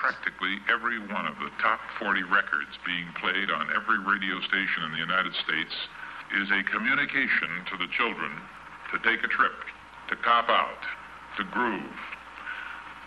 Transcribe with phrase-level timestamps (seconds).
[0.00, 4.92] Practically every one of the top 40 records being played on every radio station in
[4.92, 5.76] the United States
[6.40, 8.32] is a communication to the children
[8.92, 9.52] to take a trip,
[10.08, 10.80] to cop out,
[11.36, 12.00] to groove.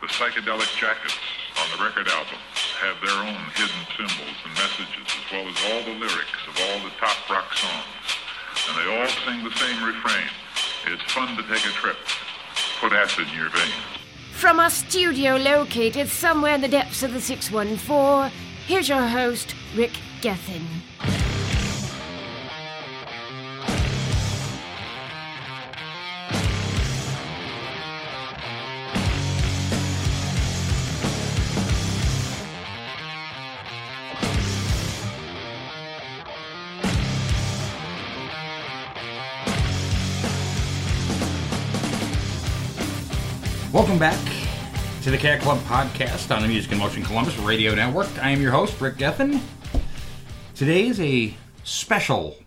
[0.01, 1.17] The psychedelic jackets
[1.57, 2.37] on the record album
[2.77, 6.77] have their own hidden symbols and messages, as well as all the lyrics of all
[6.85, 8.21] the top rock songs.
[8.69, 10.29] And they all sing the same refrain.
[10.85, 11.97] It's fun to take a trip.
[12.79, 13.73] Put acid in your veins.
[14.33, 18.31] From our studio located somewhere in the depths of the 614,
[18.67, 20.82] here's your host, Rick Gethin.
[43.93, 44.33] Welcome back
[45.03, 48.07] to the Cat Club podcast on the Music and Motion Columbus Radio Network.
[48.17, 49.39] I am your host, Rick Gethin.
[50.55, 52.37] Today is a special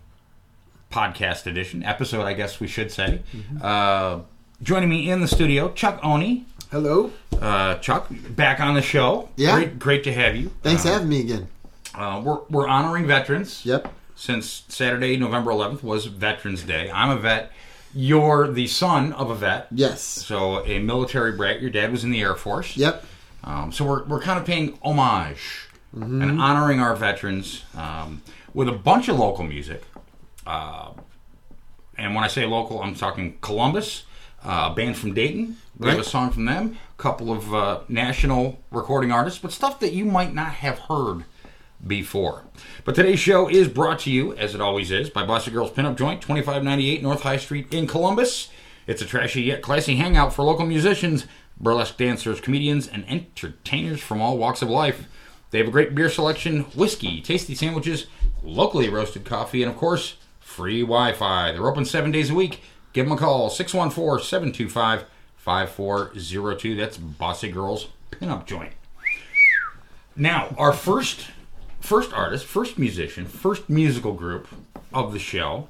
[0.91, 3.21] podcast edition, episode, I guess we should say.
[3.61, 4.19] Uh,
[4.61, 6.45] joining me in the studio, Chuck Oney.
[6.69, 7.13] Hello.
[7.39, 9.29] Uh, Chuck, back on the show.
[9.37, 9.55] Yeah.
[9.55, 10.51] Great, great to have you.
[10.63, 11.47] Thanks Uh, for having me again.
[11.95, 13.65] uh, we're, we're honoring veterans.
[13.65, 13.93] Yep.
[14.15, 16.91] Since Saturday, November 11th, was Veterans Day.
[16.91, 17.53] I'm a vet.
[17.93, 19.67] You're the son of a vet.
[19.71, 20.01] Yes.
[20.01, 21.61] So a military brat.
[21.61, 22.77] Your dad was in the Air Force.
[22.77, 23.03] Yep.
[23.43, 28.21] Um, so we're, we're kind of paying homage and honoring our veterans um,
[28.53, 29.83] with a bunch of local music.
[30.45, 30.91] Uh,
[31.97, 34.03] and when I say local, I'm talking Columbus,
[34.43, 35.57] uh, a band from Dayton.
[35.79, 39.79] We have a song from them, a couple of uh, national recording artists, but stuff
[39.79, 41.25] that you might not have heard
[41.85, 42.45] before.
[42.85, 45.97] But today's show is brought to you, as it always is, by Bossy Girls Pinup
[45.97, 48.49] Joint, 2598 North High Street in Columbus.
[48.87, 51.27] It's a trashy yet classy hangout for local musicians,
[51.59, 55.07] burlesque dancers, comedians, and entertainers from all walks of life.
[55.51, 58.07] They have a great beer selection, whiskey, tasty sandwiches,
[58.43, 61.51] locally roasted coffee, and of course, free Wi Fi.
[61.51, 62.61] They're open seven days a week.
[62.93, 65.05] Give them a call, 614 725
[65.37, 66.75] 5402.
[66.75, 68.73] That's Bossy Girls Pinup Joint.
[70.15, 71.27] Now, our first
[71.79, 74.47] first artist, first musician, first musical group
[74.93, 75.69] of the show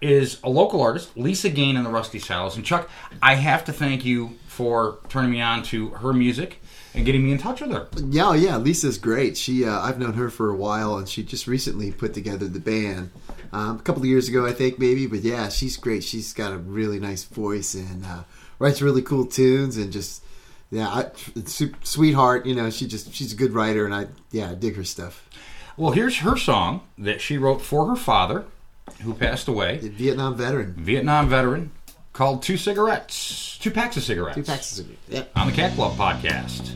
[0.00, 2.56] is a local artist, Lisa Gain and the Rusty Saddles.
[2.56, 2.88] And Chuck,
[3.22, 6.60] I have to thank you for turning me on to her music
[6.94, 7.88] and getting me in touch with her.
[7.96, 8.56] Yeah, yeah.
[8.56, 9.36] Lisa's great.
[9.36, 12.60] She, uh, I've known her for a while, and she just recently put together the
[12.60, 13.10] band
[13.52, 15.06] um, a couple of years ago, I think, maybe.
[15.06, 16.04] But yeah, she's great.
[16.04, 18.22] She's got a really nice voice and uh,
[18.58, 20.22] writes really cool tunes, and just
[20.70, 21.10] yeah, I,
[21.82, 22.46] sweetheart.
[22.46, 25.28] You know, she just she's a good writer, and I yeah, I dig her stuff.
[25.76, 28.44] Well, here's her song that she wrote for her father,
[29.02, 30.74] who passed away, A Vietnam veteran.
[30.78, 31.70] Vietnam veteran,
[32.12, 34.36] called Two Cigarettes, Two Packs of Cigarettes.
[34.36, 35.02] Two packs of Cigarettes.
[35.08, 35.24] yeah.
[35.40, 36.72] on the Cat Club podcast.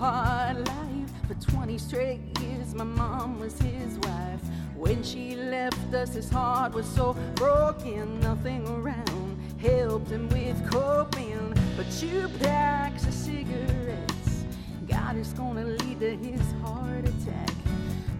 [0.00, 1.10] Hard life.
[1.28, 4.40] For 20 straight years, my mom was his wife.
[4.74, 11.52] When she left us, his heart was so broken, nothing around helped him with coping.
[11.76, 14.46] But two packs of cigarettes,
[14.88, 17.54] God is gonna lead to his heart attack.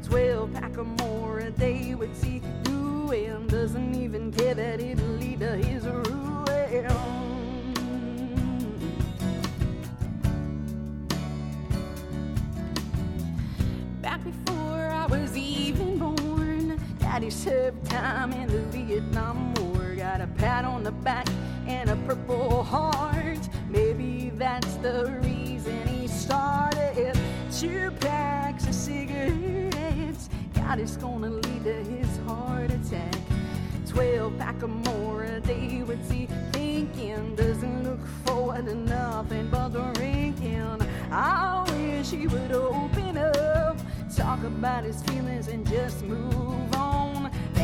[0.05, 3.47] 12 pack or more a day would see ruin.
[3.47, 7.20] Doesn't even care that it'll lead to his ruin.
[17.31, 19.95] Served time in the Vietnam War.
[19.95, 21.29] Got a pat on the back
[21.67, 23.39] and a purple heart.
[23.69, 27.17] Maybe that's the reason he started
[27.53, 30.29] two packs of cigarettes.
[30.55, 33.15] God is gonna lead to his heart attack.
[33.87, 39.69] 12 pack or more a day would see thinking doesn't look forward to nothing but
[39.95, 40.81] drinking.
[41.13, 43.77] I wish he would open up,
[44.17, 46.70] talk about his feelings and just move.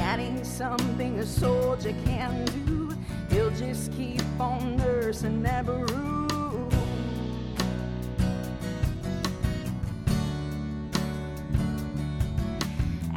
[0.07, 2.97] That ain't something a soldier can do.
[3.29, 6.73] He'll just keep on nursing that bruise.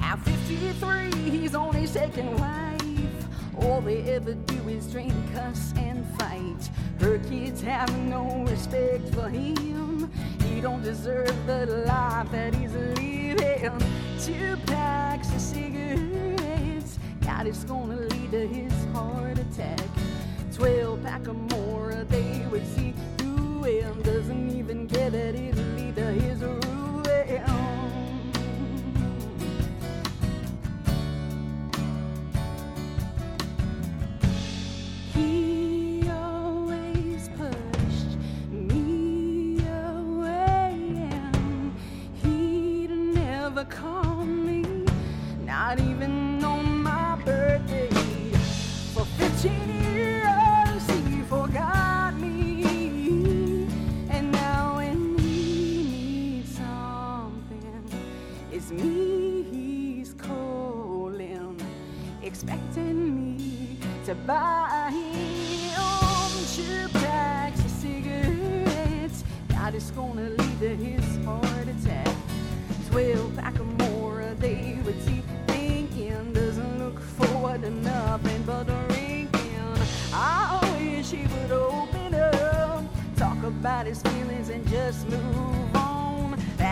[0.02, 3.28] At 53, he's on his second wife.
[3.62, 6.72] All they ever do is drink, cuss, and fight.
[7.00, 10.12] Her kids have no respect for him.
[10.44, 13.80] He don't deserve the life that he's living.
[14.20, 14.58] Two
[17.48, 19.80] it's gonna lead to his heart attack.
[20.54, 24.02] Twelve pack or more a day would see through him.
[24.02, 26.69] Doesn't even care that it'll lead to his.
[59.52, 61.60] he's calling,
[62.22, 66.00] expecting me to buy him
[66.56, 69.24] two packs of cigarettes.
[69.50, 72.16] God is gonna lead to his heart attack.
[72.90, 78.64] Twelve pack or more a day with tea thinking doesn't look forward to nothing but
[78.64, 79.30] drinking.
[80.12, 82.84] I wish he would open up,
[83.16, 85.89] talk about his feelings and just move on.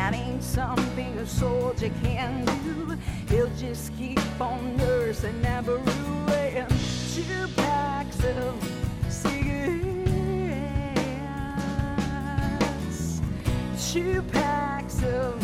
[0.08, 2.98] That ain't something a soldier can do.
[3.28, 5.84] He'll just keep on nursing brew
[6.32, 6.70] and
[7.14, 8.56] two packs of
[9.10, 10.00] cigarettes.
[13.92, 15.37] Two packs of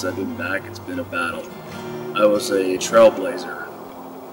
[0.00, 1.44] since I've been back, it's been a battle.
[2.14, 3.66] I was a trailblazer,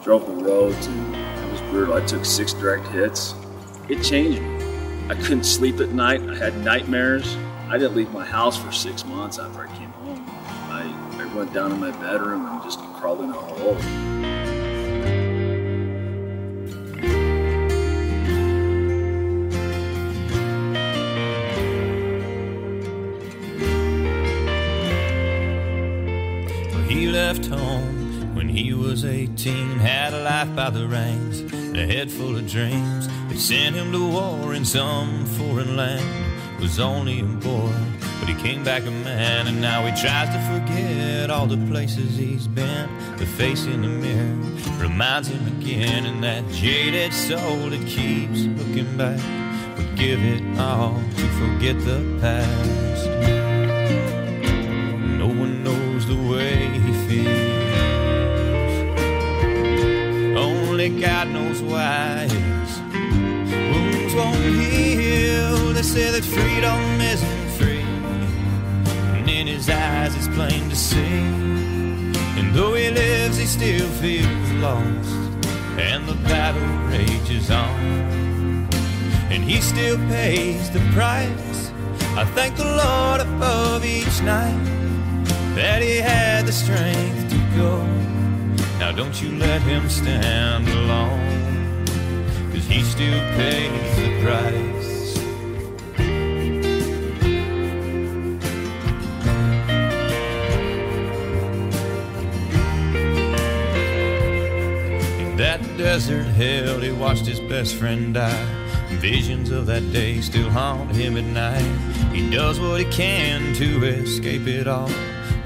[0.02, 1.96] drove the roads, and it was brutal.
[1.96, 3.36] I took six direct hits.
[3.90, 5.10] It changed me.
[5.10, 6.22] I couldn't sleep at night.
[6.22, 7.36] I had nightmares.
[7.68, 10.24] I didn't leave my house for six months after I came home.
[10.70, 14.47] I, I went down in my bedroom and just crawled in a hole.
[27.08, 31.42] Left home when he was 18, had a life by the reins,
[31.76, 33.08] a head full of dreams.
[33.30, 36.26] They sent him to war in some foreign land.
[36.60, 37.72] Was only a boy,
[38.20, 42.18] but he came back a man, and now he tries to forget all the places
[42.18, 42.90] he's been.
[43.18, 48.98] The face in the mirror reminds him again, and that jaded soul that keeps looking
[48.98, 49.20] back
[49.78, 53.47] would give it all to forget the past.
[60.90, 62.80] God knows why his
[63.74, 65.74] wounds won't heal.
[65.74, 67.88] They say that freedom isn't free,
[69.18, 71.22] and in his eyes it's plain to see.
[72.40, 75.12] And though he lives, he still feels lost,
[75.78, 78.18] and the battle rages on
[79.30, 81.72] and he still pays the price.
[82.16, 84.64] I thank the Lord above each night
[85.56, 88.07] that he had the strength to go.
[88.80, 91.86] Now don't you let him stand alone,
[92.52, 95.18] cause he still pays the price.
[105.20, 108.46] In that desert hell, he watched his best friend die.
[109.00, 112.14] Visions of that day still haunt him at night.
[112.14, 114.90] He does what he can to escape it all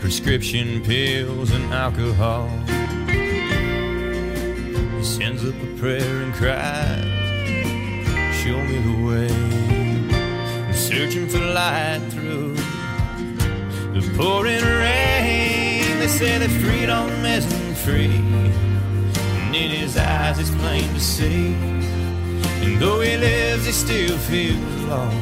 [0.02, 2.50] prescription pills and alcohol.
[5.24, 7.06] Sends up a prayer and cries,
[8.42, 9.30] Show me the way.
[10.66, 12.56] I'm searching for light through
[13.94, 16.00] the pouring rain.
[16.00, 21.54] They say that freedom isn't free, and in his eyes it's plain to see.
[22.63, 25.16] And though he lives, he still feels lost.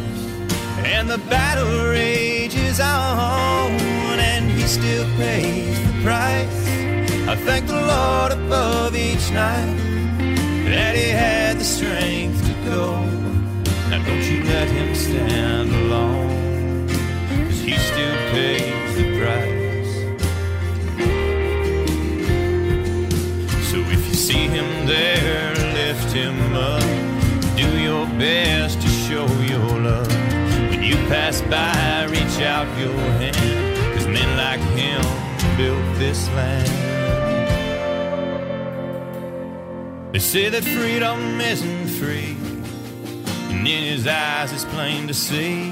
[0.86, 3.72] And the battle rages on,
[4.32, 6.69] and he still pays the price.
[7.30, 9.78] I thank the Lord above each night
[10.66, 13.06] that he had the strength to go.
[13.92, 19.94] Now don't you let him stand alone, cause he still pays the price.
[23.70, 26.82] So if you see him there, lift him up.
[27.56, 30.08] Do your best to show your love.
[30.72, 33.94] When you pass by, reach out your hand.
[33.96, 35.04] Cause men like him
[35.58, 36.79] built this land.
[40.12, 42.36] They say that freedom isn't free.
[43.52, 45.72] And in his eyes it's plain to see.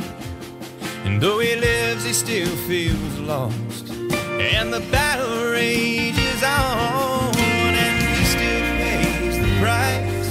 [1.06, 3.90] And though he lives, he still feels lost.
[3.90, 7.36] And the battle rages on.
[7.36, 10.30] And he still pays the price.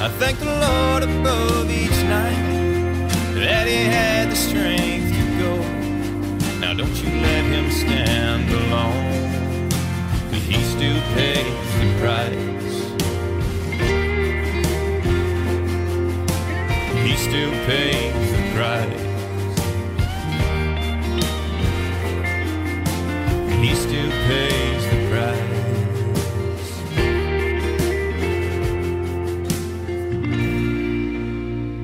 [0.00, 5.54] I thank the Lord above each night that he had the strength to go.
[6.58, 9.70] Now don't you let him stand alone,
[10.30, 12.53] cause he still pays the price.
[17.14, 19.00] she still pays the price.
[23.60, 25.50] He still pays the price.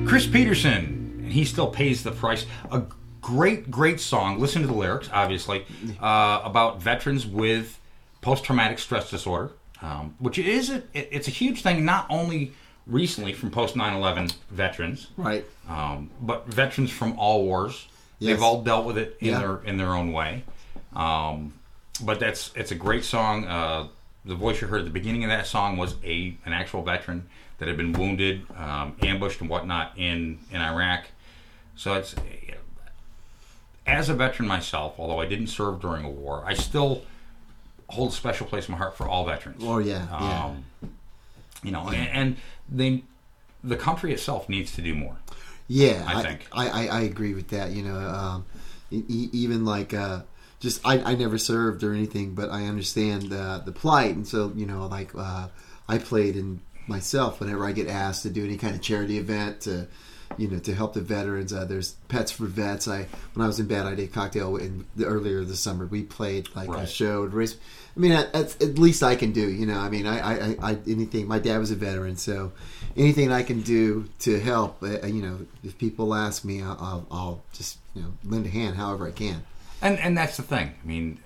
[0.09, 2.45] Chris Peterson, and he still pays the price.
[2.69, 2.83] A
[3.21, 4.37] great, great song.
[4.37, 5.65] Listen to the lyrics, obviously,
[6.01, 7.79] uh, about veterans with
[8.19, 12.51] post-traumatic stress disorder, um, which is a, it's a huge thing not only
[12.87, 15.45] recently from post 9/11 veterans, Right.
[15.69, 17.87] um, but veterans from all wars.
[18.19, 18.33] Yes.
[18.35, 19.39] They've all dealt with it in Yeah.
[19.39, 20.43] their in their own way.
[20.95, 21.53] Um,
[22.03, 23.45] but that's it's a great song.
[23.45, 23.87] Uh,
[24.25, 27.27] the voice you heard at the beginning of that song was a an actual veteran
[27.57, 31.05] that had been wounded, um, ambushed, and whatnot in in Iraq.
[31.75, 32.15] So it's
[33.87, 37.03] as a veteran myself, although I didn't serve during a war, I still
[37.89, 39.63] hold a special place in my heart for all veterans.
[39.65, 40.05] Oh yeah.
[40.11, 40.51] Yeah.
[41.63, 42.37] You know, and, and
[42.69, 43.03] they
[43.63, 45.17] the country itself needs to do more.
[45.67, 46.47] Yeah, I I think.
[46.51, 47.71] I, I, I agree with that.
[47.71, 48.45] You know, um,
[48.89, 50.21] e- e- even like uh,
[50.59, 54.51] just I, I never served or anything, but I understand uh, the plight, and so
[54.55, 55.47] you know, like uh,
[55.87, 59.61] I played in myself whenever I get asked to do any kind of charity event
[59.61, 59.87] to.
[60.37, 61.51] You know, to help the veterans.
[61.53, 62.87] Uh, there's pets for vets.
[62.87, 66.47] I when I was in Bad Idea Cocktail in the earlier this summer, we played
[66.55, 66.89] like a Right.
[66.89, 67.27] show.
[67.27, 67.57] to raise-
[67.95, 69.49] I mean, at, at, least I can do.
[69.49, 71.27] You know, I mean, I, I, I, I anything.
[71.27, 72.53] My dad was a veteran, so
[72.95, 74.81] anything I can do to help.
[74.81, 78.49] Uh, you know, if people ask me, I'll, I'll, I'll just you know lend a
[78.49, 79.43] hand however I can.
[79.81, 80.73] And and that's the thing.
[80.81, 81.17] I mean,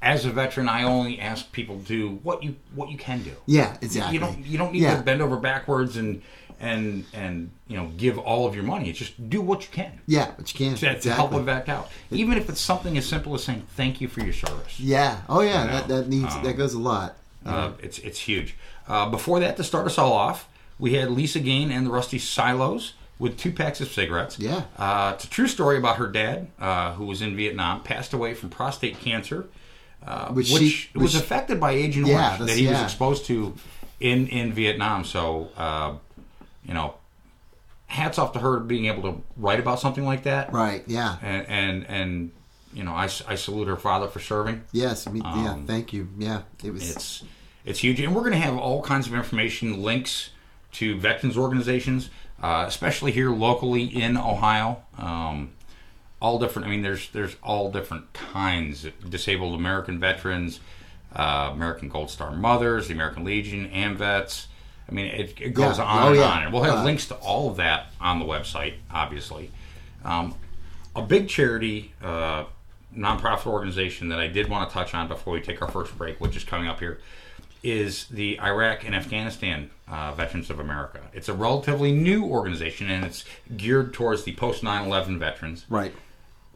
[0.00, 3.32] as a veteran, I only ask people to do what you what you can do.
[3.46, 4.14] Yeah, exactly.
[4.14, 4.96] You don't you don't need Yeah.
[4.96, 6.22] to bend over backwards and
[6.62, 8.88] and and you know give all of your money.
[8.88, 10.76] It's just do what you can Yeah, but you can.
[10.76, 11.90] to, to help them back out.
[12.10, 14.78] Even if it's something as simple as saying thank you for your service.
[14.80, 15.20] Yeah.
[15.28, 15.62] Oh yeah.
[15.64, 17.16] You know, that that needs um, that goes a lot.
[17.44, 18.54] Uh, it's it's huge.
[18.88, 22.18] Uh, before that, to start us all off, we had Lisa Gain and the Rusty
[22.18, 24.38] Saddles with two packs of cigarettes.
[24.38, 24.62] Yeah.
[24.76, 28.34] Uh, it's a true story about her dad, uh, who was in Vietnam, passed away
[28.34, 29.46] from prostate cancer,
[30.06, 33.54] uh, Which which, she- was affected by Agent Yeah, Orange that he was exposed to
[34.00, 35.04] in in Vietnam.
[35.04, 35.94] So, uh,
[36.64, 36.94] you know,
[37.86, 40.52] hats off to her being able to write about something like that.
[40.52, 40.82] Right.
[40.86, 41.16] Yeah.
[41.22, 42.30] And and and
[42.72, 45.06] you know, I, I salute her father for serving Yes.
[45.08, 45.52] Me, yeah.
[45.52, 46.08] Um, Thank you.
[46.18, 46.42] Yeah.
[46.64, 46.90] It was.
[46.90, 47.24] it's
[47.64, 50.30] it's huge, and we're going to have all kinds of information, links
[50.72, 52.10] to veterans organizations,
[52.42, 54.82] uh, especially here locally in Ohio.
[54.98, 55.52] Um,
[56.20, 56.66] all different.
[56.66, 60.60] I mean, there's there's all different kinds: disabled American veterans,
[61.14, 64.46] uh, American Gold Star mothers, the American Legion, AMVETS.
[64.88, 65.84] I mean, it, it goes Yeah.
[65.84, 66.22] on Oh, and yeah.
[66.24, 69.50] on, and we'll have Uh, links to all of that on the website, obviously.
[70.04, 70.34] Um,
[70.94, 72.44] a big charity, uh,
[72.96, 76.20] nonprofit organization that I did want to touch on before we take our first break,
[76.20, 77.00] which is coming up here,
[77.62, 81.00] is the Iraq and Afghanistan uh, Veterans of America.
[81.14, 83.24] It's a relatively new organization, and it's
[83.56, 85.94] geared towards the post 9/11 veterans, right.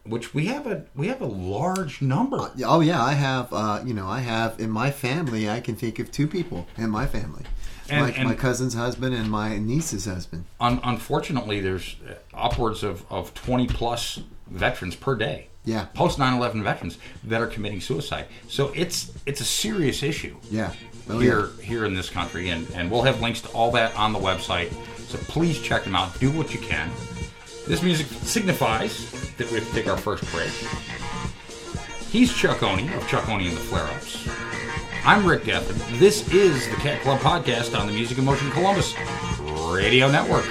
[0.04, 2.50] which we have a we have a large number.
[2.64, 3.52] Oh yeah, I have.
[3.52, 5.48] Uh, you know, I have in my family.
[5.48, 7.44] I can think of two people in my family.
[7.90, 10.44] And- my, and- my cousin's husband and my niece's husband.
[10.60, 11.96] Un- unfortunately, there's
[12.34, 15.48] upwards of, of 20 plus veterans per day.
[15.64, 15.86] Yeah.
[15.94, 18.26] Post 9/11 veterans that are committing suicide.
[18.48, 20.36] So it's it's a serious issue.
[20.48, 20.72] Yeah.
[21.10, 24.12] Oh, here here in this country, and and we'll have links to all that on
[24.12, 24.72] the website.
[25.08, 26.18] So please check them out.
[26.20, 26.88] Do what you can.
[27.66, 30.50] This music signifies that we have to take our first break.
[32.10, 34.28] He's Chuck Oney of Chuck Oney and the Flareups.
[35.04, 35.98] I'm Rick Gethin.
[35.98, 38.94] This is the Cat Club podcast on the Music and Motion Columbus
[39.72, 40.44] Radio Network.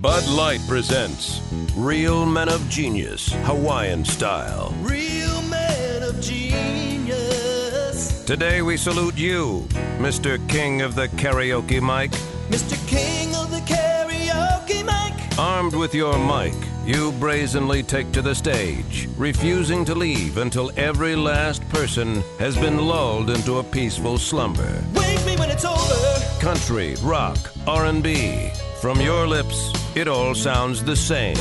[0.00, 1.40] Bud Light presents
[1.76, 4.72] Real Men of Genius, Hawaiian style.
[4.80, 8.24] Real man of genius.
[8.24, 9.66] Today we salute you,
[9.98, 10.38] Mr.
[10.48, 12.12] King of the Karaoke Mic.
[12.48, 12.76] Mr.
[12.88, 15.38] King of the karaoke mic.
[15.38, 16.54] Armed with your mic,
[16.88, 22.78] you brazenly take to the stage, refusing to leave until every last person has been
[22.78, 24.82] lulled into a peaceful slumber.
[24.94, 26.40] Wake me when it's over.
[26.40, 28.50] Country, rock, R&B.
[28.80, 31.36] From your lips, it all sounds the same,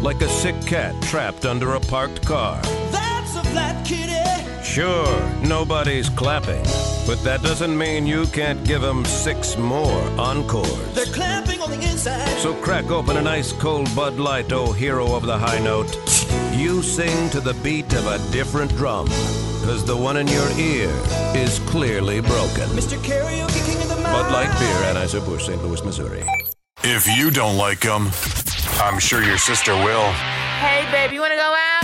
[0.00, 2.62] like a sick cat trapped under a parked car.
[2.92, 4.62] That's a flat kitty.
[4.62, 6.64] Sure, nobody's clapping,
[7.06, 10.94] but that doesn't mean you can't give them six more encores.
[10.94, 12.26] They're clapping on the inside.
[12.38, 15.94] So crack open an ice cold Bud Light, oh hero of the high note.
[16.54, 19.06] You sing to the beat of a different drum,
[19.64, 20.90] cause the one in your ear
[21.34, 22.68] is clearly broken.
[22.70, 22.96] Mr.
[22.98, 24.04] Karaoke King of the mic.
[24.04, 25.62] Bud Light Beer, Anheuser-Busch, St.
[25.62, 26.24] Louis, Missouri.
[26.82, 28.08] If you don't like them,
[28.80, 30.12] I'm sure your sister will.
[30.60, 31.83] Hey, baby, you wanna go out?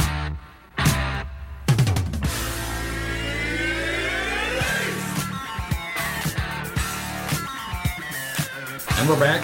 [9.10, 9.42] We're back.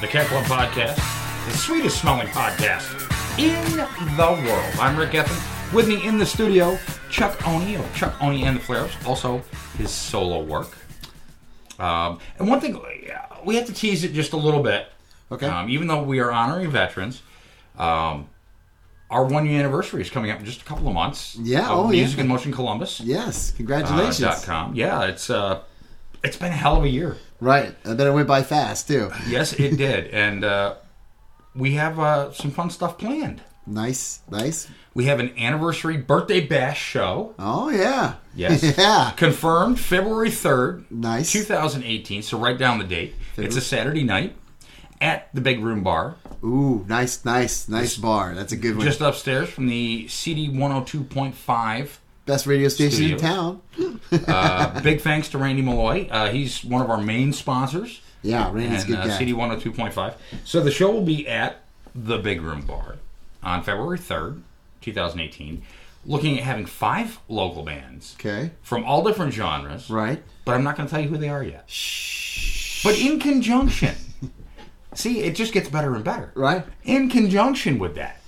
[0.00, 0.96] The Cat Club Podcast,
[1.44, 2.88] the sweetest smelling podcast
[3.38, 3.76] in
[4.16, 4.74] the world.
[4.80, 5.36] I'm Rick Gethin.
[5.76, 6.78] With me in the studio,
[7.10, 9.42] Chuck Oney of Chuck Oney and the Flares, also
[9.76, 10.74] his solo work.
[11.78, 12.80] Um, and one thing,
[13.44, 14.86] we have to tease it just a little bit.
[15.30, 15.48] Okay.
[15.48, 17.20] Um, even though we are honoring veterans,
[17.76, 18.30] um,
[19.10, 21.36] our one year anniversary is coming up in just a couple of months.
[21.36, 22.00] Yeah, of oh, yeah.
[22.00, 23.00] Music in Motion Columbus.
[23.00, 24.20] Yes, uh, congratulations.
[24.20, 24.74] dot com.
[24.74, 25.60] Yeah, it's uh,
[26.22, 27.18] it's been a hell of a year.
[27.40, 29.10] Right, and then it went by fast too.
[29.28, 30.76] Yes, it did, and uh,
[31.54, 33.42] we have uh, some fun stuff planned.
[33.66, 34.68] Nice, nice.
[34.94, 37.34] We have an anniversary birthday bash show.
[37.38, 38.62] Oh yeah, Yes.
[38.78, 39.12] yeah.
[39.16, 41.32] Confirmed February 3rd, Nice.
[41.32, 42.22] 2018.
[42.22, 43.14] So write down the date.
[43.36, 44.36] It's a Saturday night
[45.00, 48.34] at the Big Room Bar, Ooh, nice, nice, nice bar.
[48.34, 48.84] That's a good one.
[48.86, 51.88] just upstairs from the CD 102.5.
[52.26, 53.60] Best radio station in town.
[54.28, 56.06] Uh, big thanks to Randy Malloy.
[56.08, 58.00] Uh, he's one of our main sponsors.
[58.22, 59.18] Yeah, Randy's and good uh, guy.
[59.18, 60.14] CD 102.5.
[60.44, 61.64] So the show will be at
[61.96, 62.96] the Big Room Bar
[63.42, 64.42] on February 3rd,
[64.82, 65.62] 2018,
[66.06, 69.90] looking at having five local bands Okay, from all different genres.
[69.90, 70.22] right.
[70.44, 71.68] But I'm not going to tell you who they are yet.
[71.68, 72.84] Shh.
[72.84, 73.96] But in conjunction,
[74.94, 76.30] see, it just gets better and better.
[76.34, 76.64] Right.
[76.84, 78.20] In conjunction with that,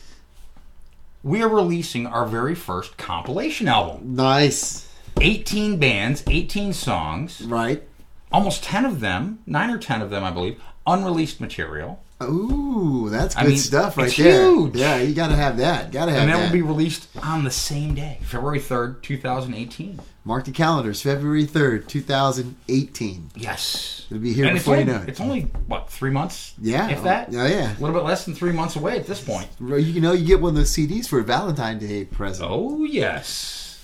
[1.26, 4.14] we are releasing our very first compilation album.
[4.14, 4.88] Nice.
[5.20, 7.82] 18 bands, 18 songs, Right.
[8.30, 12.00] almost 10 of them, 9 or 10 of them, I believe, unreleased material.
[12.22, 14.40] Ooh, that's I good mean, stuff right there.
[14.50, 14.74] huge.
[14.76, 15.92] Yeah, you gotta have that.
[15.92, 16.44] Gotta have And that that.
[16.46, 20.00] will be released on the same day, February 3rd, 2018.
[20.24, 23.30] Mark the calendars, February third, two thousand eighteen.
[23.36, 24.06] Yes.
[24.10, 25.08] It'll be here And before it's you know it.
[25.08, 26.52] It's only, what, three months?
[26.60, 26.88] Yeah.
[26.88, 27.30] If that?
[27.32, 27.76] Yeah, yeah.
[27.76, 29.46] A little bit less than three months away at this point.
[29.60, 32.48] You know, you get one of those CDs for a Valentine's Day present.
[32.50, 33.80] Oh, yes.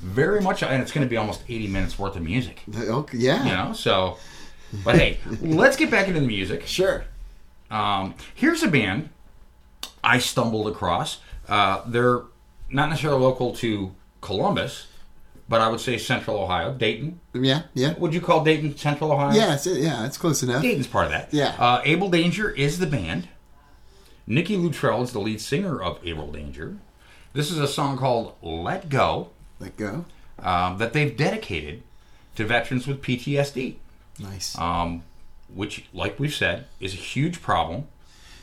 [0.00, 0.64] Very much.
[0.64, 2.62] And it's going to be almost 80 minutes worth of music.
[2.76, 3.44] Okay, yeah.
[3.44, 4.18] You know, so.
[4.84, 6.66] But hey, let's get back into the music.
[6.66, 7.04] Sure.
[7.70, 9.10] Um, here's a band
[10.02, 11.18] I stumbled across.
[11.48, 12.22] Uh, they're
[12.70, 14.86] not necessarily local to Columbus,
[15.48, 17.20] but I would say Central Ohio, Dayton.
[17.34, 17.94] Yeah, yeah.
[17.98, 19.32] Would you call Dayton Central Ohio?
[19.36, 20.62] Yeah, it's, yeah, it's close enough.
[20.62, 21.32] Dayton's part of that.
[21.32, 21.54] Yeah.
[21.58, 23.28] Uh, Able Danger is the band.
[24.26, 26.76] Nikki Luttrell is the lead singer of Able Danger.
[27.32, 30.04] This is a song called Let Go Let go.
[30.40, 31.82] um, that they've dedicated
[32.36, 33.76] to veterans with PTSD,
[34.20, 34.56] Nice.
[34.58, 35.02] um,
[35.54, 37.86] which, like we've said, is a huge problem,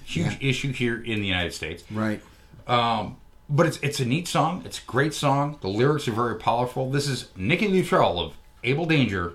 [0.06, 1.84] huge issue here in the United States.
[1.92, 2.22] right.
[2.68, 3.18] Um,
[3.50, 4.62] but it's it's a neat song.
[4.66, 5.58] It's a great song.
[5.62, 6.92] The lyrics are very powerful.
[6.92, 9.34] This is Nikki Luttrell of Able Danger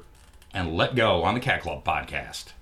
[0.53, 2.53] and Let Go on the Cat Club podcast.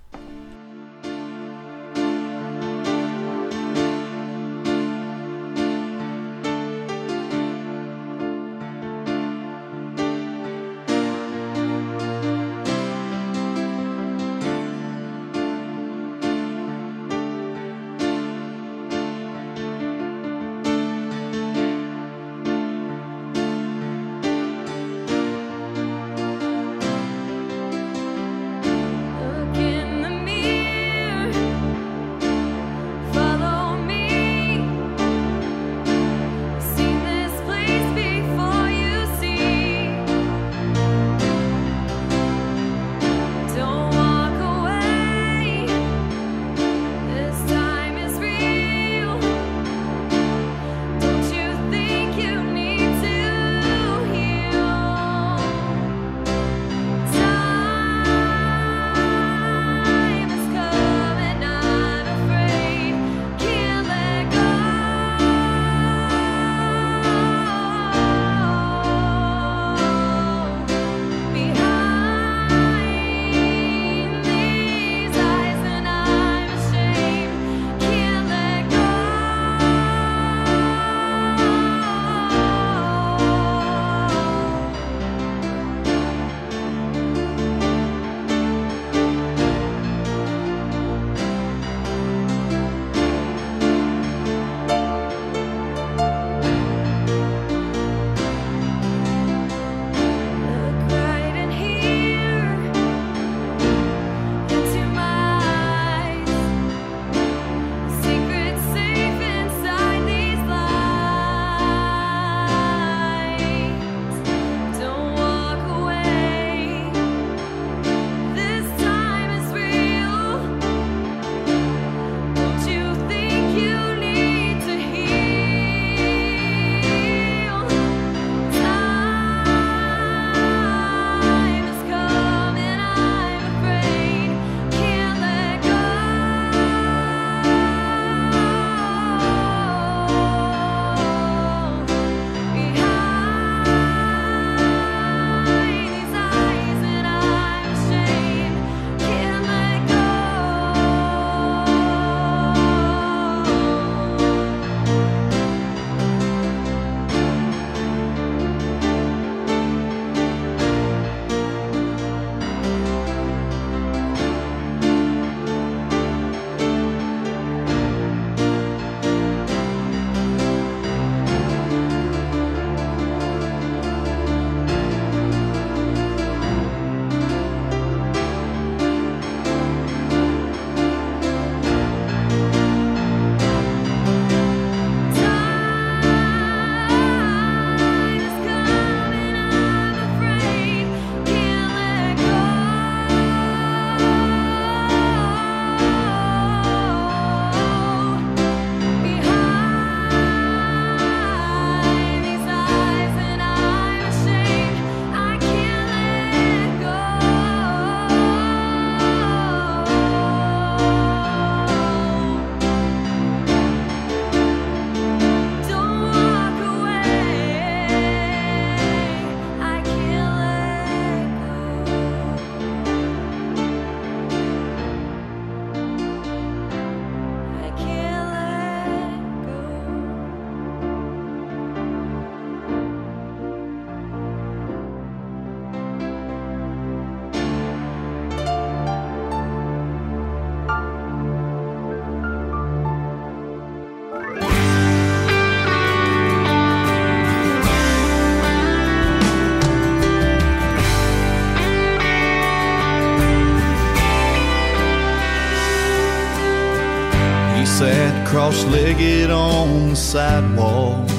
[258.51, 261.09] Sat cross legged on the sidewalk.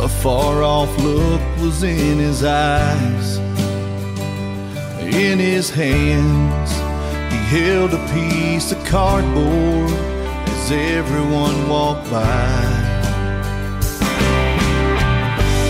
[0.00, 3.38] A far off look was in his eyes.
[5.00, 6.70] In his hands,
[7.32, 9.90] he held a piece of cardboard
[10.48, 12.84] as everyone walked by.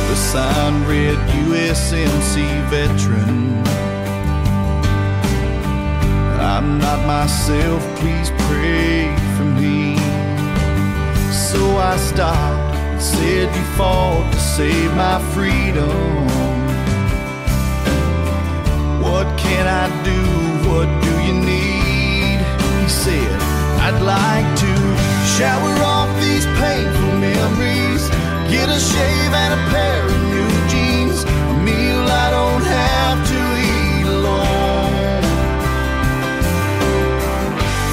[0.09, 3.59] The sign read USMC veteran.
[6.49, 9.97] I'm not myself, please pray for me.
[11.31, 16.25] So I stopped and said, You fought to save my freedom.
[19.05, 20.23] What can I do?
[20.71, 22.39] What do you need?
[22.81, 23.31] He said,
[23.85, 24.73] I'd like to
[25.37, 28.09] shower off these painful memories,
[28.49, 30.68] get a shave and a pair of new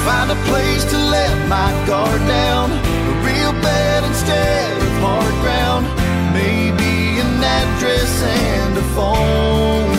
[0.06, 5.84] Find a place to let my guard down, a real bed instead of hard ground,
[6.32, 9.90] maybe an address and a phone.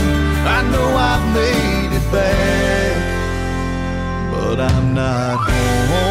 [0.58, 2.96] I know I've made it back,
[4.32, 6.07] but I'm not home.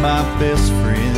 [0.00, 1.16] My best friend.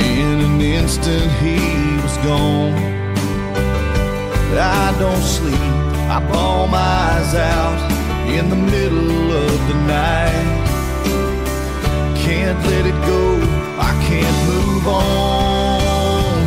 [0.00, 1.58] In an instant, he
[2.02, 2.74] was gone.
[4.58, 5.72] I don't sleep,
[6.08, 7.78] I bawl my eyes out
[8.28, 10.66] in the middle of the night.
[12.16, 13.22] Can't let it go,
[13.78, 16.40] I can't move on.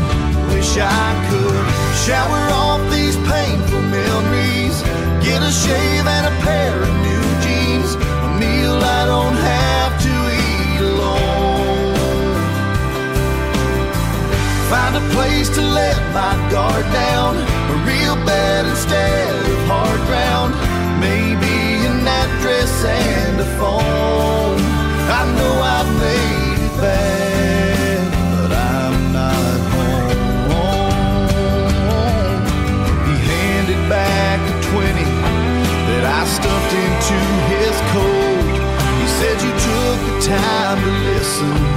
[0.49, 1.65] Wish I could
[2.03, 4.81] shower off these painful memories,
[5.23, 5.88] get a shave
[14.99, 17.37] a place to let my guard down,
[17.73, 20.51] a real bed instead of hard ground,
[20.99, 21.55] maybe
[21.89, 24.59] an address and a phone.
[25.19, 28.01] I know I've made it back,
[28.33, 30.09] but I'm not home.
[33.07, 35.03] He handed back a 20
[35.89, 37.17] that I stuffed into
[37.53, 38.47] his coat.
[38.99, 41.68] He said you took the time to listen.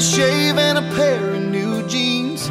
[0.00, 2.48] A shave and a pair of new jeans,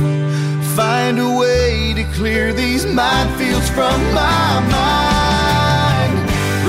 [0.77, 6.13] find a way to clear these minefields from my mind.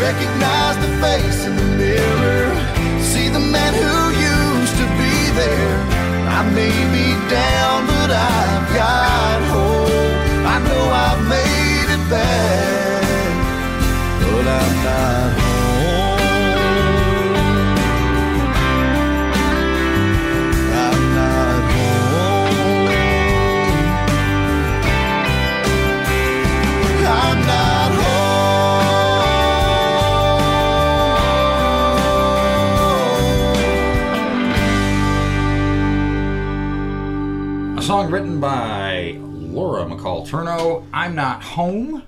[0.06, 2.48] Recognize the face in the mirror,
[3.10, 3.96] see the man who
[4.32, 5.76] used to be there.
[6.38, 9.92] I may be down, but I've got hope.
[10.54, 13.34] I know I've made it back,
[14.22, 15.19] but I'm not
[37.90, 42.04] song written by Laura McCall Turno, I'm Not Home.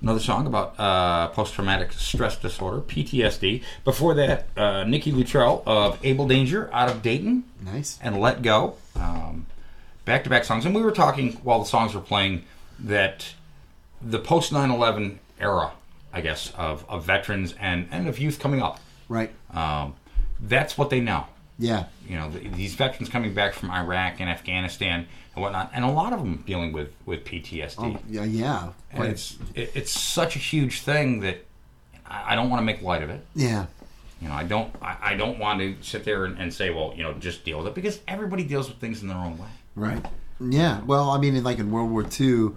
[0.00, 3.62] Another song about uh, post traumatic stress disorder, PTSD.
[3.84, 7.44] Before that, uh, Nikki Luttrell of Able Danger out of Dayton.
[7.64, 7.96] Nice.
[8.02, 8.74] And Let Go.
[10.04, 10.66] Back to back songs.
[10.66, 12.44] And we were talking while the songs were playing
[12.80, 13.34] that
[14.00, 15.70] the post 9 11 era,
[16.12, 19.30] I guess, of, of veterans and, and of youth coming up, Right.
[19.54, 19.94] um,
[20.40, 21.26] that's what they know
[21.62, 21.84] Yeah.
[22.08, 25.90] you know th- these veterans coming back from Iraq and Afghanistan and whatnot, and a
[25.90, 27.76] lot of them dealing with with PTSD.
[27.78, 28.24] Oh, yeah.
[28.24, 28.68] Yeah.
[28.90, 31.44] and it's it, it's such a huge thing that
[32.06, 33.24] I, I don't want to make light of it.
[33.34, 33.66] yeah.
[34.20, 36.92] You know, I don't I, I don't want to sit there and, and say, well,
[36.96, 39.48] you know, just deal with it because everybody deals with things in their own way.
[39.74, 40.04] Right.
[40.40, 40.80] Yeah.
[40.82, 42.50] Well, I mean, like in World War II,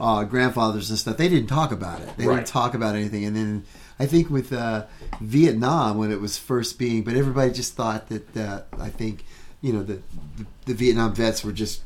[0.00, 2.08] uh, grandfathers and stuff, they didn't talk about it.
[2.16, 2.36] They Right.
[2.36, 3.24] didn't talk about anything.
[3.26, 3.64] And then
[4.00, 4.86] I think with uh,
[5.20, 9.26] Vietnam, when it was first being, but everybody just thought that, uh, I think,
[9.60, 10.00] you know, the,
[10.38, 11.82] the, the Vietnam vets were just,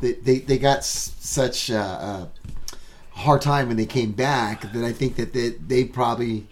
[0.00, 2.26] they, they, they got s- such uh, uh,
[3.10, 6.46] hard time when they came back that I think that they, they probably,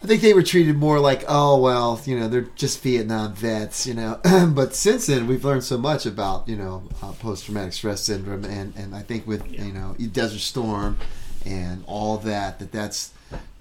[0.00, 3.84] I think they were treated more like, oh well, you know, they're just Vietnam vets,
[3.84, 4.20] you know.
[4.54, 8.44] but since then, we've learned so much about you know uh, post traumatic stress syndrome,
[8.44, 10.98] and and I think with you know Desert Storm
[11.46, 13.12] and all that, that that's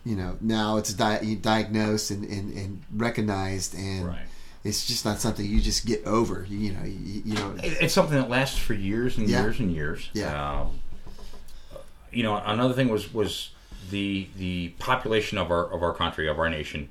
[0.06, 4.26] you know now it's di- diagnosed and, and, and recognized, and Right.
[4.64, 6.46] it's just not something you just get over.
[6.50, 7.56] You, you know, you, you know.
[7.64, 9.42] It- It's something that lasts for years and Yeah.
[9.44, 10.10] years and years.
[10.14, 10.62] Yeah.
[10.62, 10.80] Um,
[12.12, 13.52] you know, another thing was was
[13.90, 16.90] the the population of our of our country of our nation,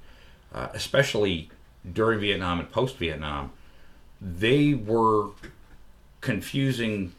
[0.54, 1.50] uh, especially
[1.92, 3.52] during Vietnam and post Vietnam,
[4.20, 5.28] they were
[6.20, 7.12] confusing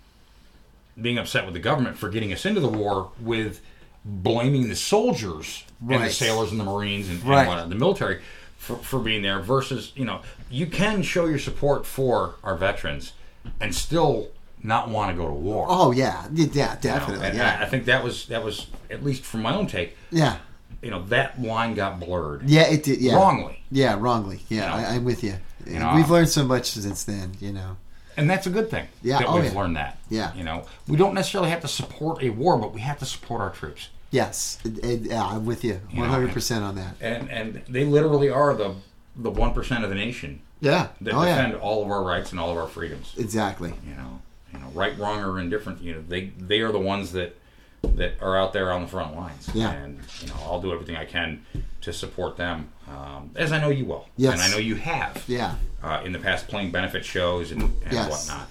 [1.02, 3.62] being upset with the government for getting us into the war with
[4.04, 7.48] blaming the soldiers and the sailors and the marines and, and Right.
[7.48, 8.22] whatnot, the military
[8.58, 13.14] for, for being there versus you know you can show your support for our veterans
[13.60, 14.28] and still
[14.64, 16.76] not want to go to war Oh yeah, yeah, you know?
[16.82, 17.38] definitely.
[17.38, 20.38] yeah, I, I think that was that was at least from my own take yeah,
[20.82, 22.64] you know that line got blurred yeah.
[22.72, 23.00] It did.
[23.02, 24.42] Yeah, wrongly Yeah, wrongly.
[24.50, 24.90] Yeah, You know?
[24.90, 25.36] I, I'm with you.
[25.68, 27.34] You know, We've learned so much since then.
[27.40, 27.78] You know.
[28.18, 29.60] And that's a good thing Yeah, that oh, we've yeah.
[29.60, 30.34] learned that Yeah.
[30.36, 33.42] you know we don't necessarily have to support a war but we have to support
[33.42, 36.96] our troops Yes, yeah, I'm with you You know, 100 percent on that.
[37.00, 38.76] and and they literally are the
[39.16, 40.90] the one percent of the nation Yeah.
[41.02, 41.60] that oh defend yeah.
[41.60, 43.14] all of our rights and all of our freedoms.
[43.18, 43.74] Exactly.
[43.88, 44.20] You know,
[44.54, 45.82] you know, right, wrong, or indifferent.
[45.82, 47.38] You know, they they are the ones that
[47.84, 49.50] that are out there on the front lines.
[49.54, 49.72] Yeah.
[49.72, 51.46] And you know, I'll do everything I can
[51.82, 54.08] to support them, um, as I know you will.
[54.18, 54.34] Yes.
[54.34, 55.24] And I know you have.
[55.28, 55.56] Yeah.
[55.84, 58.10] Uh, in the past, playing benefit shows and, and Yes.
[58.28, 58.48] whatnot.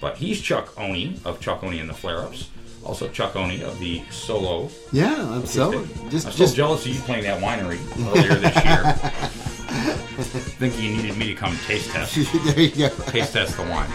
[0.00, 2.48] But he's Chuck Oney of Chuck Oney and the Flareups.
[2.84, 4.68] Also, Chuck Oney of the solo.
[4.92, 8.64] Yeah, I'm so just I'm still just jealous of you playing that winery earlier this
[8.64, 8.92] year.
[9.74, 12.88] Think you needed me to come taste test there you go.
[13.06, 13.90] taste test the wine.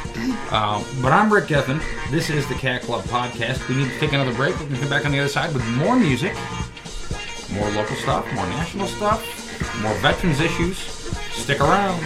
[0.52, 1.80] Um, but I'm Rick Gethin.
[2.12, 3.66] This is the Cat Club podcast.
[3.70, 4.54] We need to take another break.
[4.56, 6.34] We're going to come back on the other side with more music,
[7.52, 10.78] more local stuff, more national stuff, more veterans issues.
[10.78, 12.02] Stick around.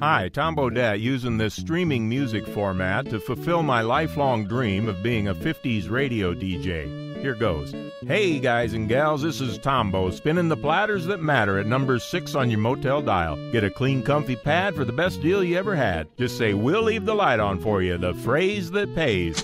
[0.00, 5.28] Hi, Tom Bodett using this streaming music format to fulfill my lifelong dream of being
[5.28, 7.10] a 50s radio DJ.
[7.20, 7.74] Here goes.
[8.06, 12.34] Hey, guys and gals, this is Tombo spinning the platters that matter at number six
[12.34, 13.36] on your motel dial.
[13.52, 16.08] Get a clean, comfy pad for the best deal you ever had.
[16.16, 19.36] Just say, We'll leave the light on for you, the phrase that pays.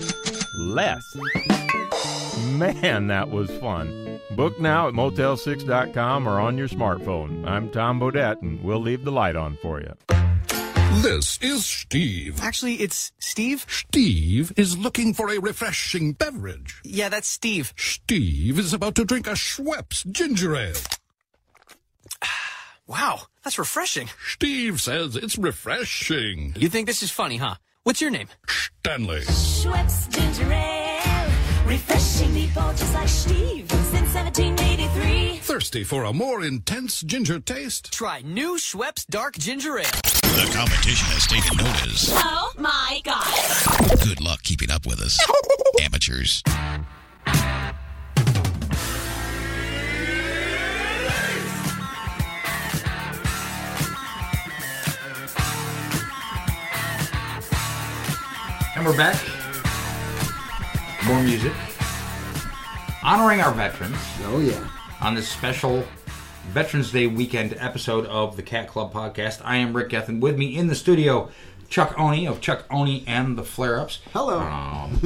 [0.57, 1.03] Less.
[2.57, 4.06] Man, that was fun.
[4.37, 7.43] Book now at motel6.com or on your smartphone.
[7.47, 9.91] I'm Tom Bodett, and we'll leave the light on for you.
[11.01, 12.39] This is Steve.
[12.39, 13.65] Actually, it's Steve.
[13.67, 16.79] Steve is looking for a refreshing beverage.
[16.83, 17.73] Yeah, that's Steve.
[17.77, 20.75] Steve is about to drink a Schweppes ginger ale.
[22.85, 24.07] Wow, that's refreshing.
[24.27, 26.53] Steve says it's refreshing.
[26.55, 27.55] You think this is funny, huh?
[27.83, 28.27] What's your name?
[28.47, 29.21] Stanley.
[29.21, 30.86] Schweppes ginger ale,
[31.67, 35.37] refreshing people just like Steve since 1783.
[35.39, 37.91] Thirsty for a more intense ginger taste?
[37.91, 39.85] Try new Schweppes Dark Ginger Ale.
[40.21, 42.11] The competition has taken notice.
[42.13, 43.99] Oh my god.
[44.03, 45.19] Good luck keeping up with us,
[45.81, 46.41] amateurs.
[58.75, 59.36] And we're back.
[61.07, 61.53] More music.
[63.01, 63.95] Honoring our veterans.
[64.25, 64.67] Oh yeah.
[65.01, 65.85] On this special
[66.49, 69.39] Veterans Day weekend episode of the Cat Club podcast.
[69.45, 70.19] I am Rick Gethin.
[70.19, 71.29] With me in the studio,
[71.69, 73.99] Chuck Oney of Chuck Oney and the Flareups.
[74.11, 74.39] Hello.
[74.39, 74.99] Um,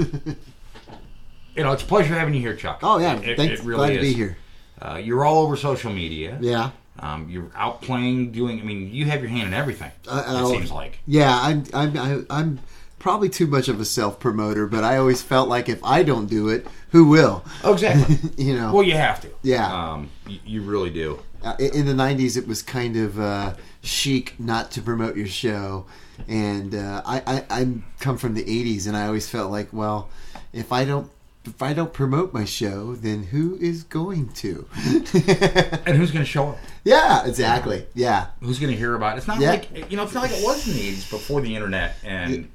[1.55, 2.79] you know, it's a pleasure having you here, Chuck.
[2.81, 3.59] Oh yeah, It- thanks.
[3.59, 4.37] it really Glad to be here.
[4.81, 6.37] Uh, you're all over social media.
[6.41, 6.71] Yeah.
[6.99, 8.59] Um, you're out playing, doing.
[8.59, 9.91] I mean, you have your hand in everything.
[10.09, 10.97] I- it I'll- seems like.
[11.05, 12.59] Yeah, I'm I'm I- I'm
[13.01, 16.27] probably too much of a self promoter, but I always felt like if I don't
[16.27, 17.43] do it, who will?
[17.63, 18.17] Oh, exactly.
[18.37, 18.71] you know.
[18.73, 19.29] Well, you have to.
[19.41, 19.65] Yeah.
[19.91, 21.19] Um, you, you really do.
[21.43, 25.27] Uh, in in the '90s, it was kind of uh, chic not to promote your
[25.27, 25.87] show,
[26.27, 30.09] and uh, I, I I'm come from the '80s, and I always felt like, well,
[30.53, 31.09] if I don't
[31.43, 34.67] if I don't promote my show, then who is going to?
[34.75, 36.59] and who's going to show up?
[36.83, 37.87] Yeah, exactly.
[37.95, 38.27] Yeah.
[38.41, 39.17] Who's going to hear about it?
[39.17, 39.49] It's not Yeah.
[39.51, 40.03] like you know.
[40.03, 42.51] It's not like it was in the '80s before the internet, and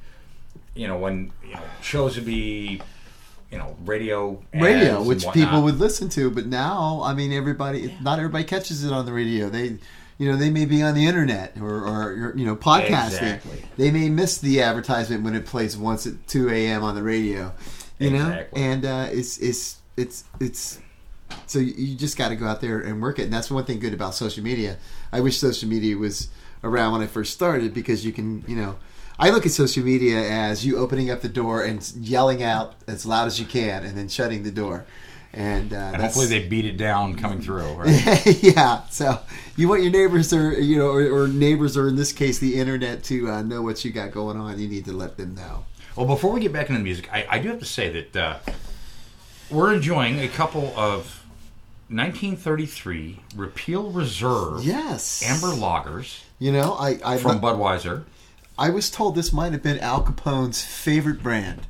[0.77, 2.81] you know when you know shows would be,
[3.51, 6.31] you know, radio, radio, which people would listen to.
[6.31, 9.49] But now, I mean, everybody, not everybody catches it on the radio.
[9.49, 9.79] They,
[10.19, 13.35] you know, they may be on the internet or, or you know, podcasting.
[13.37, 13.63] Exactly.
[13.77, 16.83] They may miss the advertisement when it plays once at two a.m.
[16.83, 17.53] on the radio.
[17.99, 18.61] You Exactly.
[18.61, 20.81] know, and uh, it's it's it's it's.
[21.47, 23.65] So you- you just got to go out there and work it, and that's one
[23.65, 24.77] thing good about social media.
[25.13, 26.29] I wish social media was
[26.63, 28.77] around when I first started because you can, you know,
[29.19, 33.07] I look at social media as you opening up the door and yelling out as
[33.07, 34.85] loud as you can, and then shutting the door.
[35.33, 37.73] And, uh, and hopefully they beat it down coming through.
[37.75, 38.27] Right?
[38.43, 38.83] yeah.
[38.89, 39.21] So
[39.57, 42.59] you want your neighbors or you know, or, or neighbors, or in this case, the
[42.59, 44.59] internet, to uh, know what you got going on.
[44.59, 45.65] You need to let them know.
[45.95, 48.17] Well, before we get back into the music, I, I do have to say that
[48.17, 48.39] uh,
[49.51, 51.25] we're enjoying a couple of
[51.89, 55.23] 1933 Repeal Reserve Yes.
[55.25, 56.23] Amber Lagers.
[56.39, 58.05] You know, I, I from Budweiser.
[58.59, 61.67] I was told this might have been Al Capone's favorite brand.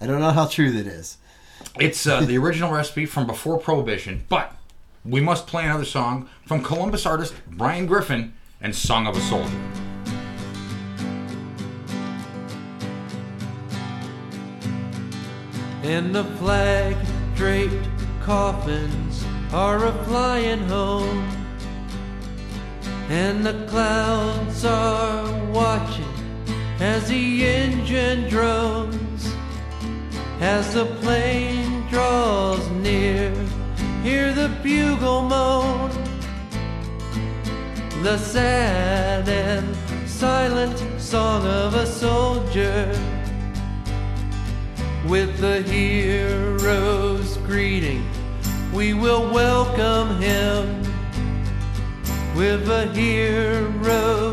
[0.00, 1.18] I don't know how true that is.
[1.80, 4.54] It's uh, the original recipe from before Prohibition, but
[5.04, 9.50] we must play another song from Columbus artist Brian Griffin and Song of a Soldier.
[15.82, 16.96] And the flag
[17.34, 17.88] draped
[18.22, 21.28] coffins are a flying home.
[23.08, 26.17] And the clouds are watching
[26.80, 29.34] as the engine drones.
[30.40, 33.34] As the plane draws near,
[34.02, 35.90] hear the bugle moan.
[38.02, 39.76] The sad and
[40.08, 42.86] silent song of a soldier
[45.08, 48.04] with the hero's greeting.
[48.72, 50.82] We will welcome him
[52.36, 54.27] with a hero's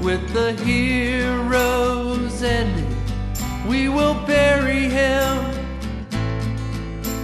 [0.00, 2.96] with the hero's ending.
[3.68, 5.36] We will bury him.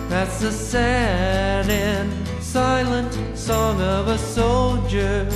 [0.09, 5.29] That's the sad and silent song of a soldier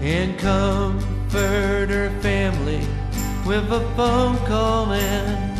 [0.00, 2.86] and comfort her family
[3.46, 5.50] with a phone call in.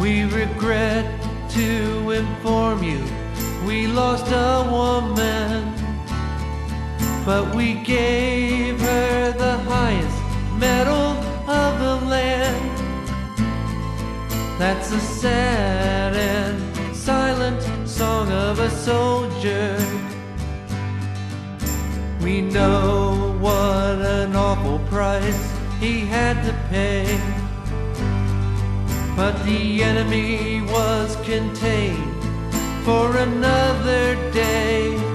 [0.00, 1.06] We regret
[1.50, 3.02] to inform you
[3.66, 5.71] we lost a woman,
[7.24, 11.16] but we gave her the highest medal
[11.48, 12.78] of the land.
[14.58, 19.76] That's a sad and silent song of a soldier.
[22.20, 27.06] We know what an awful price he had to pay.
[29.16, 32.24] But the enemy was contained
[32.84, 35.11] for another day.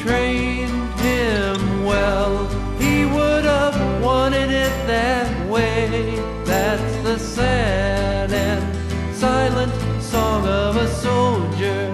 [0.00, 2.48] Trained him well,
[2.78, 6.16] he would have wanted it that way.
[6.46, 9.70] That's the sad and silent
[10.02, 11.92] song of a soldier.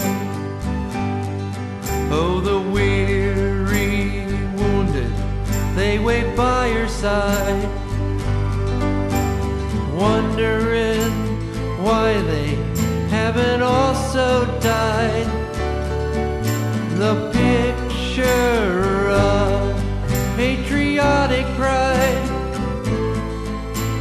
[2.12, 5.12] Oh, the weary wounded,
[5.74, 7.68] they wait by your side,
[9.92, 11.10] wondering
[11.82, 12.54] why they
[13.10, 15.26] haven't also died.
[16.98, 17.30] The
[18.24, 19.76] of
[20.36, 22.28] patriotic pride.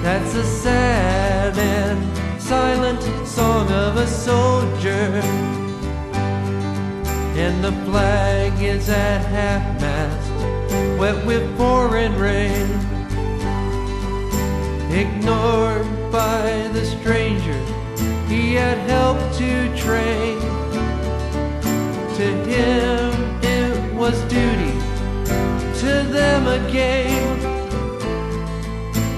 [0.01, 5.21] That's a sad and silent song of a soldier.
[7.35, 12.34] And the flag is at half mast, wet with foreign rain.
[24.05, 24.77] Was duty,
[25.81, 27.39] to them a game.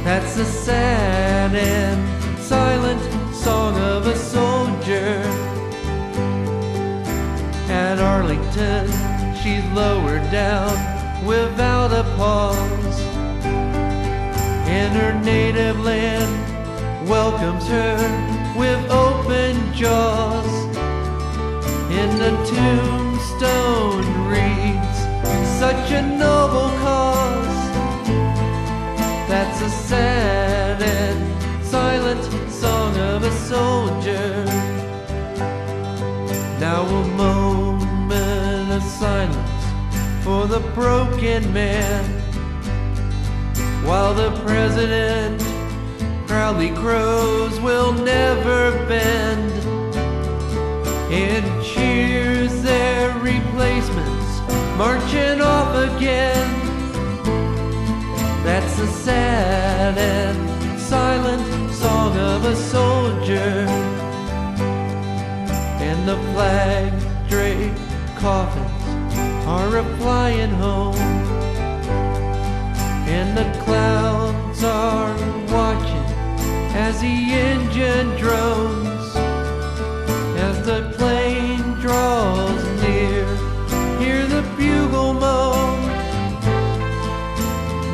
[0.05, 3.01] That's the sad and silent
[3.35, 5.19] song of a soldier.
[7.67, 8.87] At Arlington,
[9.41, 10.73] she's lowered down
[11.25, 12.99] without a pause.
[14.79, 16.33] In her native land,
[17.09, 17.97] welcomes her
[18.57, 20.53] with open jaws.
[21.91, 24.56] In the tombstone reads
[25.59, 27.57] such a noble cause.
[29.27, 34.45] That's a sad and silent song of a soldier.
[36.59, 39.63] Now a moment of silence
[40.23, 42.05] for the broken man.
[43.83, 45.41] While the president
[46.27, 49.51] proudly crows will never bend
[51.11, 54.16] and cheers their replacements
[54.77, 56.49] marching off again.
[58.43, 63.65] That's the sad and silent song of a soldier.
[65.87, 66.93] And the flag
[67.27, 67.79] draped
[68.17, 69.15] coffins
[69.47, 70.95] are flying home.
[73.17, 75.15] And the clouds are
[75.51, 76.07] watching
[76.75, 77.17] as the
[77.47, 78.86] engine drones.
[84.87, 85.81] Bugle moan.